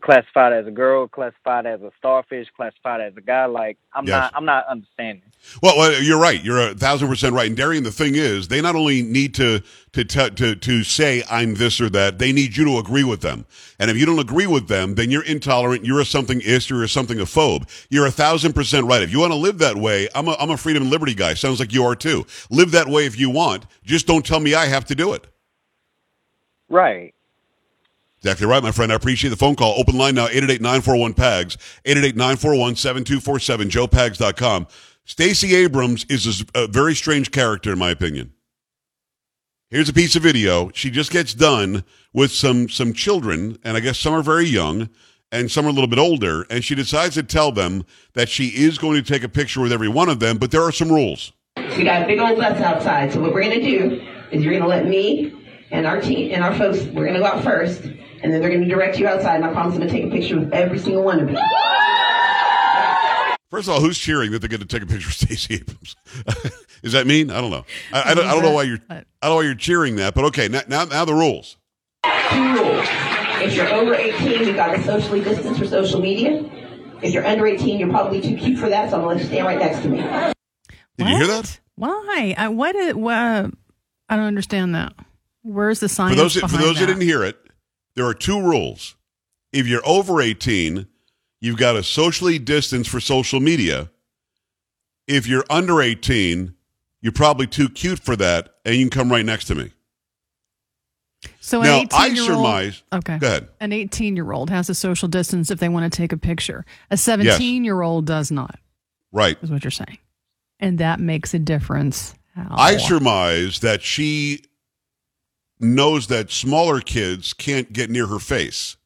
classified 0.00 0.52
as 0.52 0.66
a 0.66 0.70
girl, 0.70 1.08
classified 1.08 1.66
as 1.66 1.80
a 1.82 1.90
starfish, 1.98 2.46
classified 2.56 3.00
as 3.00 3.16
a 3.16 3.20
guy. 3.20 3.46
Like 3.46 3.78
I'm 3.94 4.06
Yes. 4.06 4.12
not 4.14 4.32
I'm 4.36 4.44
not 4.44 4.66
understanding. 4.68 5.22
Well, 5.62 5.76
well, 5.76 6.00
you're 6.02 6.20
right. 6.20 6.42
You're 6.42 6.70
a 6.70 6.74
thousand 6.74 7.08
percent 7.08 7.34
right. 7.34 7.46
And 7.48 7.56
Darian, 7.56 7.84
the 7.84 7.90
thing 7.92 8.14
is, 8.14 8.48
they 8.48 8.60
not 8.60 8.76
only 8.76 9.02
need 9.02 9.34
to 9.34 9.60
to 9.92 10.04
te- 10.04 10.30
to 10.30 10.54
to 10.56 10.84
say 10.84 11.24
I'm 11.30 11.54
this 11.54 11.80
or 11.80 11.90
that, 11.90 12.18
they 12.18 12.32
need 12.32 12.56
you 12.56 12.64
to 12.66 12.78
agree 12.78 13.04
with 13.04 13.20
them. 13.22 13.44
And 13.80 13.90
if 13.90 13.96
you 13.96 14.06
don't 14.06 14.18
agree 14.18 14.46
with 14.46 14.68
them, 14.68 14.94
then 14.94 15.10
you're 15.10 15.24
intolerant. 15.24 15.84
You're 15.84 16.00
a 16.00 16.04
something 16.04 16.40
ist. 16.42 16.70
You're 16.70 16.84
a 16.84 16.88
something 16.88 17.18
a 17.20 17.24
phobe. 17.24 17.68
You're 17.90 18.06
a 18.06 18.10
thousand 18.12 18.52
percent 18.52 18.86
right. 18.86 19.02
If 19.02 19.10
you 19.12 19.20
want 19.20 19.32
to 19.32 19.38
live 19.38 19.58
that 19.58 19.76
way, 19.76 20.08
I'm 20.14 20.28
a 20.28 20.36
I'm 20.38 20.50
a 20.50 20.56
freedom 20.56 20.84
and 20.84 20.92
liberty 20.92 21.14
guy. 21.14 21.34
Sounds 21.34 21.60
like 21.60 21.72
you 21.72 21.84
are 21.84 21.96
too. 21.96 22.26
Live 22.50 22.70
that 22.72 22.88
way 22.88 23.06
if 23.06 23.18
you 23.18 23.30
want. 23.30 23.66
Just 23.82 24.06
don't 24.06 24.24
tell 24.24 24.40
me 24.40 24.54
I 24.54 24.66
have 24.66 24.84
to 24.86 24.94
do 24.94 25.12
it. 25.12 25.26
Right. 26.68 27.14
Exactly 28.18 28.46
right, 28.46 28.62
my 28.62 28.72
friend. 28.72 28.90
I 28.90 28.96
appreciate 28.96 29.30
the 29.30 29.36
phone 29.36 29.54
call. 29.54 29.78
Open 29.78 29.96
line 29.96 30.16
now, 30.16 30.26
888-941-PAGS, 30.26 31.56
888-941-7247, 31.84 33.70
joepags.com. 33.70 34.66
Stacey 35.04 35.54
Abrams 35.54 36.04
is 36.08 36.44
a, 36.54 36.64
a 36.64 36.66
very 36.66 36.94
strange 36.94 37.30
character, 37.30 37.72
in 37.72 37.78
my 37.78 37.90
opinion. 37.90 38.32
Here's 39.70 39.88
a 39.88 39.92
piece 39.92 40.16
of 40.16 40.22
video. 40.22 40.70
She 40.74 40.90
just 40.90 41.12
gets 41.12 41.32
done 41.34 41.84
with 42.12 42.32
some 42.32 42.68
some 42.68 42.92
children, 42.92 43.58
and 43.62 43.76
I 43.76 43.80
guess 43.80 43.98
some 43.98 44.14
are 44.14 44.22
very 44.22 44.46
young, 44.46 44.88
and 45.30 45.50
some 45.50 45.66
are 45.66 45.68
a 45.68 45.72
little 45.72 45.88
bit 45.88 45.98
older, 45.98 46.46
and 46.50 46.64
she 46.64 46.74
decides 46.74 47.14
to 47.14 47.22
tell 47.22 47.52
them 47.52 47.84
that 48.14 48.28
she 48.28 48.46
is 48.48 48.78
going 48.78 49.02
to 49.02 49.02
take 49.02 49.22
a 49.22 49.28
picture 49.28 49.60
with 49.60 49.72
every 49.72 49.88
one 49.88 50.08
of 50.08 50.20
them, 50.20 50.38
but 50.38 50.50
there 50.50 50.62
are 50.62 50.72
some 50.72 50.90
rules. 50.90 51.32
We 51.76 51.84
got 51.84 52.02
a 52.02 52.06
big 52.06 52.18
old 52.18 52.38
bus 52.38 52.60
outside. 52.60 53.12
So 53.12 53.20
what 53.20 53.32
we're 53.32 53.42
gonna 53.42 53.62
do 53.62 54.00
is 54.32 54.42
you're 54.42 54.54
gonna 54.54 54.68
let 54.68 54.86
me 54.86 55.30
and 55.70 55.86
our 55.86 56.00
team 56.00 56.32
and 56.32 56.42
our 56.42 56.54
folks. 56.54 56.82
We're 56.82 57.06
gonna 57.06 57.18
go 57.18 57.26
out 57.26 57.42
first, 57.42 57.82
and 57.82 58.32
then 58.32 58.40
they're 58.40 58.50
gonna 58.50 58.68
direct 58.68 58.98
you 58.98 59.06
outside. 59.06 59.36
And 59.36 59.44
I 59.44 59.52
promise 59.52 59.74
I'm 59.74 59.80
gonna 59.80 59.90
take 59.90 60.04
a 60.04 60.10
picture 60.10 60.38
with 60.38 60.52
every 60.52 60.78
single 60.78 61.02
one 61.02 61.20
of 61.20 61.30
you. 61.30 61.38
First 63.50 63.66
of 63.66 63.74
all, 63.74 63.80
who's 63.80 63.96
cheering 63.96 64.30
that 64.32 64.40
they're 64.40 64.48
going 64.48 64.60
to 64.60 64.66
take 64.66 64.82
a 64.82 64.86
picture 64.86 65.08
of 65.08 65.14
Stacey 65.14 65.54
Abrams? 65.54 65.96
Is 66.82 66.92
that 66.92 67.06
mean? 67.06 67.30
I 67.30 67.40
don't 67.40 67.50
know. 67.50 67.64
I, 67.92 68.10
I, 68.10 68.14
don't, 68.14 68.26
I 68.26 68.34
don't 68.34 68.42
know 68.42 68.52
why 68.52 68.64
you're. 68.64 68.78
I 68.90 68.94
don't 68.96 69.04
know 69.22 69.36
why 69.36 69.42
you're 69.42 69.54
cheering 69.54 69.96
that, 69.96 70.14
but 70.14 70.24
okay. 70.26 70.48
Now, 70.48 70.60
now, 70.68 70.84
now 70.84 71.04
the 71.06 71.14
rules. 71.14 71.56
Two 72.30 72.52
rules. 72.52 72.86
If 73.40 73.54
you're 73.54 73.72
over 73.72 73.94
18, 73.94 74.46
you 74.46 74.52
got 74.52 74.76
to 74.76 74.82
socially 74.82 75.22
distance 75.22 75.58
for 75.58 75.66
social 75.66 76.00
media. 76.00 76.44
If 77.00 77.14
you're 77.14 77.24
under 77.24 77.46
18, 77.46 77.78
you're 77.78 77.88
probably 77.88 78.20
too 78.20 78.36
cute 78.36 78.58
for 78.58 78.68
that, 78.68 78.90
so 78.90 78.96
I'm 78.96 79.02
gonna 79.02 79.14
let 79.14 79.22
you 79.22 79.28
stand 79.28 79.46
right 79.46 79.58
next 79.58 79.80
to 79.82 79.88
me. 79.88 79.98
Did 80.98 81.08
you 81.08 81.16
hear 81.16 81.26
that? 81.28 81.58
Why? 81.76 82.34
I, 82.36 82.48
what? 82.48 82.74
It, 82.74 82.96
uh, 82.96 83.48
I 84.08 84.16
don't 84.16 84.24
understand 84.26 84.74
that. 84.74 84.92
Where's 85.48 85.80
the 85.80 85.88
For 85.88 85.94
science 85.94 86.16
those 86.18 86.34
for 86.34 86.40
behind 86.42 86.62
those 86.62 86.78
who 86.78 86.86
that? 86.86 86.92
didn't 86.92 87.02
hear 87.08 87.24
it, 87.24 87.38
there 87.96 88.04
are 88.06 88.14
two 88.14 88.40
rules. 88.40 88.96
If 89.52 89.66
you're 89.66 89.86
over 89.86 90.20
18, 90.20 90.86
you've 91.40 91.56
got 91.56 91.72
to 91.72 91.82
socially 91.82 92.38
distance 92.38 92.86
for 92.86 93.00
social 93.00 93.40
media. 93.40 93.90
If 95.06 95.26
you're 95.26 95.44
under 95.48 95.80
18, 95.80 96.54
you're 97.00 97.12
probably 97.12 97.46
too 97.46 97.70
cute 97.70 97.98
for 97.98 98.14
that, 98.16 98.56
and 98.66 98.74
you 98.76 98.82
can 98.88 98.90
come 98.90 99.10
right 99.10 99.24
next 99.24 99.44
to 99.46 99.54
me. 99.54 99.72
So 101.40 101.62
Now, 101.62 101.78
an 101.80 101.86
18 101.86 102.00
I 102.00 102.06
year 102.08 102.24
surmise- 102.24 102.82
old, 102.92 102.98
okay. 103.04 103.18
Go 103.18 103.26
ahead. 103.26 103.48
An 103.60 103.72
18 103.72 104.14
year 104.16 104.30
old 104.32 104.50
has 104.50 104.68
a 104.68 104.74
social 104.74 105.08
distance 105.08 105.50
if 105.50 105.58
they 105.58 105.68
want 105.68 105.90
to 105.90 105.96
take 105.96 106.12
a 106.12 106.16
picture. 106.16 106.64
A 106.90 106.96
17 106.96 107.64
year 107.64 107.80
old 107.80 108.06
does 108.06 108.30
not, 108.30 108.58
Right. 109.12 109.36
is 109.42 109.50
what 109.50 109.64
you're 109.64 109.70
saying. 109.70 109.98
And 110.60 110.78
that 110.78 111.00
makes 111.00 111.32
a 111.34 111.38
difference. 111.38 112.14
How? 112.34 112.46
I 112.50 112.76
surmise 112.76 113.60
that 113.60 113.82
she 113.82 114.44
knows 115.60 116.06
that 116.08 116.30
smaller 116.30 116.80
kids 116.80 117.32
can't 117.32 117.72
get 117.72 117.90
near 117.90 118.06
her 118.06 118.18
face. 118.18 118.76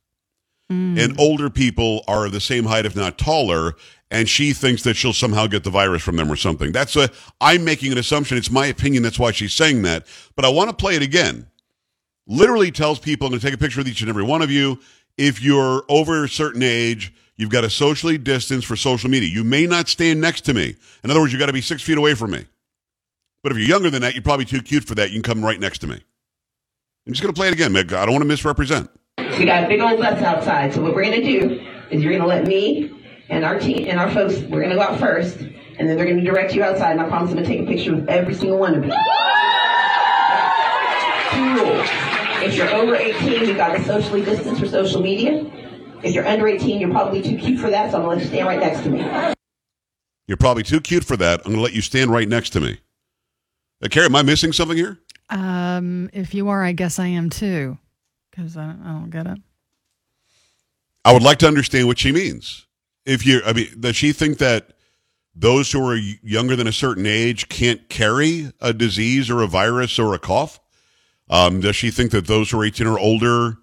Mm. 0.71 0.99
And 0.99 1.21
older 1.21 1.51
people 1.51 2.03
are 2.09 2.29
the 2.29 2.41
same 2.41 2.65
height, 2.65 2.87
if 2.87 2.97
not 2.97 3.19
taller, 3.19 3.75
and 4.11 4.29
she 4.29 4.53
thinks 4.53 4.83
that 4.83 4.95
she'll 4.95 5.13
somehow 5.13 5.47
get 5.47 5.65
the 5.65 5.71
virus 5.71 6.03
from 6.03 6.17
them 6.17 6.31
or 6.31 6.37
something. 6.37 6.73
That's 6.73 6.97
a 6.97 7.11
I'm 7.41 7.65
making 7.65 7.93
an 7.93 7.99
assumption. 7.99 8.37
It's 8.37 8.51
my 8.51 8.67
opinion. 8.67 9.03
That's 9.03 9.19
why 9.19 9.33
she's 9.33 9.55
saying 9.55 9.83
that. 9.83 10.07
But 10.37 10.45
I 10.45 10.51
want 10.51 10.71
to 10.71 10.77
play 10.77 10.97
it 10.97 11.03
again. 11.03 11.47
Literally 12.27 12.71
tells 12.71 12.99
people, 12.99 13.27
I'm 13.27 13.33
going 13.33 13.41
to 13.41 13.47
take 13.47 13.55
a 13.55 13.59
picture 13.59 13.81
with 13.81 13.89
each 13.89 14.01
and 14.01 14.11
every 14.11 14.23
one 14.23 14.43
of 14.43 14.51
you. 14.51 14.79
If 15.19 15.43
you're 15.43 15.83
over 15.89 16.25
a 16.25 16.29
certain 16.29 16.63
age, 16.63 17.13
you've 17.37 17.51
got 17.51 17.63
to 17.63 17.71
socially 17.71 18.17
distance 18.17 18.65
for 18.65 18.77
social 18.77 19.11
media. 19.11 19.29
You 19.29 19.45
may 19.45 19.67
not 19.67 19.89
stand 19.89 20.21
next 20.21 20.43
to 20.43 20.55
me. 20.55 20.77
In 21.03 21.11
other 21.11 21.21
words, 21.21 21.33
you've 21.33 21.41
got 21.41 21.47
to 21.47 21.53
be 21.53 21.61
six 21.61 21.83
feet 21.83 21.99
away 21.99 22.15
from 22.15 22.31
me. 22.31 22.47
But 23.43 23.53
if 23.53 23.59
you're 23.59 23.67
younger 23.67 23.91
than 23.91 24.03
that, 24.03 24.15
you're 24.15 24.23
probably 24.23 24.45
too 24.45 24.63
cute 24.63 24.85
for 24.85 24.95
that. 24.95 25.11
You 25.11 25.21
can 25.21 25.35
come 25.35 25.45
right 25.45 25.59
next 25.59 25.79
to 25.79 25.87
me. 25.87 26.03
I'm 27.07 27.13
just 27.13 27.23
going 27.23 27.35
to 27.35 27.39
play 27.39 27.49
it 27.49 27.55
again, 27.55 27.73
Meg. 27.73 27.93
I 27.93 28.05
don't 28.05 28.13
want 28.13 28.23
to 28.23 28.29
misrepresent. 28.29 28.91
We 29.19 29.45
got 29.45 29.65
a 29.65 29.69
big 29.69 29.81
old 29.81 29.99
bus 29.99 30.23
outside. 30.23 30.73
So 30.73 30.83
what 30.83 30.95
we're 30.95 31.05
gonna 31.05 31.23
do 31.23 31.61
is 31.91 32.03
you're 32.03 32.13
gonna 32.13 32.27
let 32.27 32.47
me 32.47 32.93
and 33.29 33.45
our 33.45 33.59
team 33.59 33.89
and 33.89 33.99
our 33.99 34.11
folks. 34.11 34.39
We're 34.39 34.63
gonna 34.63 34.75
go 34.75 34.83
out 34.83 34.99
first, 35.01 35.39
and 35.39 35.89
then 35.89 35.97
they're 35.97 36.07
gonna 36.07 36.23
direct 36.23 36.55
you 36.55 36.63
outside. 36.63 36.93
And 36.93 37.01
I 37.01 37.09
promise 37.09 37.31
I'm 37.31 37.37
gonna 37.37 37.47
take 37.49 37.61
a 37.61 37.67
picture 37.67 37.95
with 37.95 38.09
every 38.09 38.35
single 38.35 38.59
one 38.59 38.75
of 38.75 38.85
you. 38.85 38.93
Two 41.33 41.55
rules. 41.65 41.89
If 42.45 42.57
you're 42.57 42.71
over 42.71 42.95
18, 42.95 43.49
you've 43.49 43.57
got 43.57 43.77
to 43.77 43.85
socially 43.85 44.25
distance 44.25 44.61
for 44.61 44.67
social 44.67 45.01
media. 45.01 45.45
If 46.03 46.15
you're 46.15 46.27
under 46.27 46.47
18, 46.47 46.81
you're 46.81 46.91
probably 46.91 47.23
too 47.23 47.37
cute 47.37 47.59
for 47.59 47.71
that, 47.71 47.91
so 47.91 47.97
I'm 47.97 48.03
gonna 48.03 48.15
let 48.17 48.23
you 48.23 48.29
stand 48.29 48.47
right 48.47 48.61
next 48.61 48.83
to 48.83 48.91
me. 48.91 49.35
You're 50.29 50.37
probably 50.37 50.63
too 50.63 50.81
cute 50.81 51.05
for 51.05 51.17
that. 51.19 51.41
I'm 51.41 51.53
going 51.53 51.57
to 51.57 51.63
let 51.63 51.75
you 51.75 51.83
stand 51.83 52.11
right 52.11 52.29
next 52.29 52.51
to 52.51 52.61
me. 52.61 52.79
Uh, 53.85 53.89
Carrie, 53.89 54.07
am 54.07 54.17
I 54.17 54.23
missing 54.23 54.53
something 54.53 54.77
here? 54.77 54.99
Um, 55.33 56.11
if 56.13 56.35
you 56.35 56.49
are, 56.51 56.63
I 56.63 56.73
guess 56.73 56.99
I 56.99 57.07
am 57.07 57.31
too, 57.31 57.79
because 58.31 58.57
I, 58.57 58.71
I 58.71 58.89
don't 58.89 59.11
get 59.11 59.27
it. 59.27 59.39
I 61.05 61.13
would 61.13 61.23
like 61.23 61.39
to 61.39 61.49
understand 61.49 61.87
what 61.87 61.99
she 61.99 62.13
means. 62.13 62.67
If 63.07 63.27
you, 63.27 63.41
I 63.45 63.55
mean, 63.55 63.69
does 63.81 63.97
she 63.97 64.13
think 64.13 64.39
that 64.39 64.75
those 65.35 65.73
who 65.73 65.85
are 65.89 65.97
younger 65.97 66.55
than 66.55 66.67
a 66.67 66.73
certain 66.73 67.07
age 67.07 67.49
can't 67.49 67.89
carry 67.89 68.53
a 68.61 68.75
disease 68.75 69.31
or 69.31 69.43
a 69.43 69.47
virus 69.47 69.99
or 69.99 70.15
a 70.15 70.19
cough? 70.19 70.61
Um, 71.31 71.61
does 71.61 71.77
she 71.77 71.91
think 71.91 72.11
that 72.11 72.27
those 72.27 72.51
who 72.51 72.61
are 72.61 72.65
18 72.65 72.87
or 72.87 72.99
older 72.99 73.57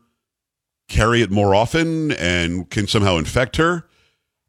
carry 0.88 1.22
it 1.22 1.30
more 1.30 1.54
often 1.54 2.12
and 2.14 2.68
can 2.72 2.88
somehow 2.88 3.18
infect 3.18 3.58
her? 3.58 3.88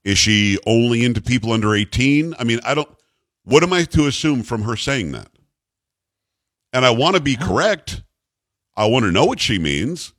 Is 0.04 0.16
she 0.16 0.58
only 0.66 1.04
into 1.04 1.20
people 1.20 1.52
under 1.52 1.74
18? 1.74 2.34
I 2.38 2.44
mean, 2.44 2.60
I 2.64 2.74
don't, 2.74 2.88
what 3.44 3.62
am 3.62 3.74
I 3.74 3.84
to 3.84 4.06
assume 4.06 4.42
from 4.42 4.62
her 4.62 4.74
saying 4.74 5.12
that? 5.12 5.28
And 6.72 6.84
I 6.84 6.90
want 6.90 7.16
to 7.16 7.22
be 7.22 7.36
oh. 7.40 7.46
correct. 7.46 8.02
I 8.76 8.86
want 8.86 9.04
to 9.04 9.12
know 9.12 9.24
what 9.24 9.40
she 9.40 9.58
means. 9.58 10.12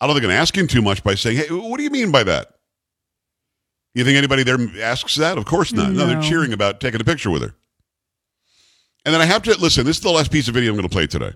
I 0.00 0.06
don't 0.06 0.16
think 0.16 0.24
I'm 0.24 0.32
asking 0.32 0.66
too 0.66 0.82
much 0.82 1.04
by 1.04 1.14
saying, 1.14 1.36
hey, 1.36 1.46
what 1.50 1.76
do 1.76 1.84
you 1.84 1.90
mean 1.90 2.10
by 2.10 2.24
that? 2.24 2.48
You 3.94 4.04
think 4.04 4.16
anybody 4.16 4.42
there 4.42 4.58
asks 4.80 5.16
that? 5.16 5.38
Of 5.38 5.44
course 5.44 5.72
not. 5.72 5.92
No, 5.92 6.06
they're 6.06 6.22
cheering 6.22 6.52
about 6.52 6.80
taking 6.80 7.00
a 7.00 7.04
picture 7.04 7.30
with 7.30 7.42
her. 7.42 7.54
And 9.04 9.14
then 9.14 9.20
I 9.20 9.26
have 9.26 9.42
to 9.42 9.58
listen, 9.58 9.84
this 9.84 9.98
is 9.98 10.02
the 10.02 10.10
last 10.10 10.32
piece 10.32 10.48
of 10.48 10.54
video 10.54 10.70
I'm 10.70 10.76
going 10.76 10.88
to 10.88 10.92
play 10.92 11.06
today. 11.06 11.32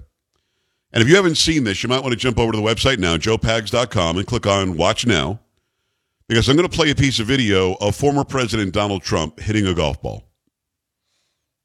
And 0.92 1.02
if 1.02 1.08
you 1.08 1.16
haven't 1.16 1.34
seen 1.36 1.64
this, 1.64 1.82
you 1.82 1.88
might 1.88 2.00
want 2.00 2.12
to 2.12 2.18
jump 2.18 2.38
over 2.38 2.52
to 2.52 2.58
the 2.58 2.64
website 2.64 2.98
now, 2.98 3.16
joepags.com, 3.16 4.16
and 4.16 4.26
click 4.26 4.46
on 4.46 4.76
Watch 4.76 5.06
Now, 5.06 5.40
because 6.28 6.48
I'm 6.48 6.56
going 6.56 6.68
to 6.68 6.74
play 6.74 6.90
a 6.90 6.94
piece 6.94 7.18
of 7.18 7.26
video 7.26 7.74
of 7.74 7.94
former 7.94 8.24
President 8.24 8.72
Donald 8.72 9.02
Trump 9.02 9.38
hitting 9.38 9.66
a 9.66 9.74
golf 9.74 10.00
ball. 10.00 10.24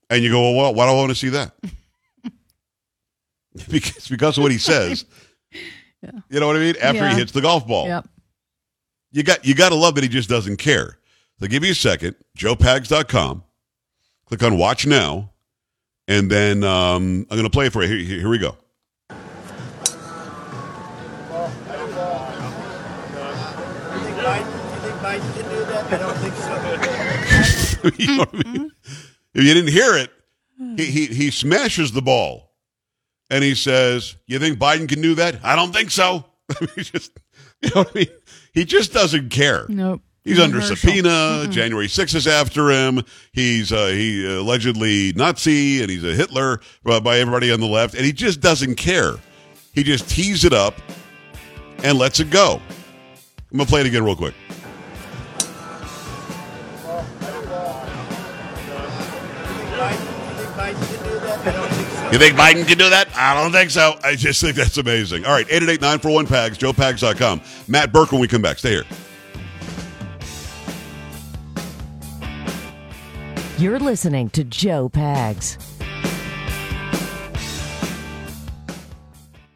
And 0.10 0.24
you 0.24 0.32
go, 0.32 0.52
well, 0.56 0.74
why 0.74 0.86
do 0.86 0.92
I 0.92 0.96
want 0.96 1.10
to 1.10 1.16
see 1.16 1.30
that? 1.30 1.54
because, 3.70 4.08
because 4.08 4.38
of 4.38 4.44
what 4.44 4.52
he 4.52 4.58
says. 4.58 5.06
yeah. 6.04 6.12
You 6.30 6.40
know 6.40 6.48
what 6.48 6.56
I 6.56 6.60
mean? 6.60 6.76
After 6.82 7.00
Yeah. 7.02 7.14
he 7.14 7.20
hits 7.20 7.32
the 7.32 7.42
golf 7.42 7.68
ball. 7.68 7.88
Yep. 7.88 8.08
You 9.14 9.24
got 9.24 9.44
you 9.46 9.54
got 9.56 9.70
to 9.70 9.76
love 9.76 9.96
that 9.96 10.04
he 10.04 10.08
just 10.10 10.30
doesn't 10.30 10.58
care. 10.58 10.98
So 11.40 11.48
give 11.48 11.66
you 11.66 11.72
a 11.72 11.76
second, 11.76 12.16
joepags.com. 12.38 13.44
Click 14.26 14.44
on 14.44 14.58
watch 14.58 14.86
now, 14.88 15.32
and 16.08 16.32
then 16.32 16.64
um, 16.64 17.26
I'm 17.30 17.38
going 17.38 17.44
to 17.44 17.50
play 17.50 17.66
it 17.66 17.74
for 17.74 17.82
you. 17.84 17.90
Here, 17.90 17.98
here, 17.98 18.20
here 18.20 18.30
we 18.30 18.38
go. 18.38 18.56
you 27.98 28.18
know 28.18 28.26
I 28.32 28.44
mean? 28.46 28.72
If 29.34 29.44
you 29.44 29.54
didn't 29.54 29.72
hear 29.72 29.96
it, 29.98 30.12
he, 30.78 30.86
he 30.86 31.06
he 31.08 31.32
smashes 31.32 31.92
the 31.92 32.02
ball, 32.02 32.51
and 33.32 33.44
he 33.44 33.56
says, 33.56 34.16
"You 34.28 34.38
think 34.38 34.60
Biden 34.60 34.88
can 34.88 35.02
do 35.02 35.16
that? 35.16 35.38
I 35.44 35.56
don't 35.56 35.74
think 35.74 35.90
so." 35.90 36.26
He 36.76 36.84
just 36.84 37.18
you 37.62 37.70
know 37.70 37.82
what 37.84 37.92
I 37.96 38.00
mean? 38.00 38.08
He 38.54 38.66
just 38.66 38.94
doesn't 38.94 39.30
care. 39.30 39.66
Nope. 39.70 40.02
He's 40.24 40.40
under 40.40 40.62
subpoena. 40.62 41.48
January 41.50 41.88
6th 41.88 42.14
is 42.14 42.28
after 42.28 42.70
him. 42.70 43.02
He's 43.32 43.72
uh, 43.72 43.88
he 43.88 44.24
allegedly 44.26 45.14
Nazi 45.16 45.82
and 45.82 45.90
he's 45.90 46.04
a 46.04 46.14
Hitler 46.14 46.60
uh, 46.86 47.00
by 47.00 47.18
everybody 47.18 47.52
on 47.52 47.60
the 47.60 47.68
left, 47.68 47.96
and 47.96 48.06
he 48.06 48.12
just 48.12 48.40
doesn't 48.40 48.76
care. 48.76 49.16
He 49.74 49.84
just 49.84 50.10
tees 50.10 50.46
it 50.46 50.54
up 50.54 50.76
and 51.84 51.98
lets 51.98 52.20
it 52.20 52.30
go. 52.30 52.62
I'm 53.52 53.58
gonna 53.58 53.68
play 53.68 53.82
it 53.82 53.88
again 53.88 54.04
real 54.04 54.16
quick. 54.16 54.36
You 62.12 62.18
think 62.20 62.36
Biden 62.36 62.68
can 62.68 62.78
do 62.78 62.90
that? 62.90 63.08
I 63.16 63.42
don't 63.42 63.54
think 63.54 63.70
so. 63.70 63.98
I 64.04 64.16
just 64.16 64.42
think 64.42 64.56
that's 64.56 64.78
amazing. 64.78 65.26
All 65.26 65.32
right, 65.32 65.48
888-941-PAGS, 65.48 66.58
joepags.com. 66.58 67.42
Matt 67.70 67.94
Birk 67.94 68.12
when 68.12 68.20
we 68.20 68.28
come 68.28 68.42
back. 68.42 68.60
Stay 68.60 68.72
here. 68.72 68.84
You're 73.58 73.80
listening 73.80 74.30
to 74.32 74.44
Joe 74.44 74.90
Pags. 74.90 75.71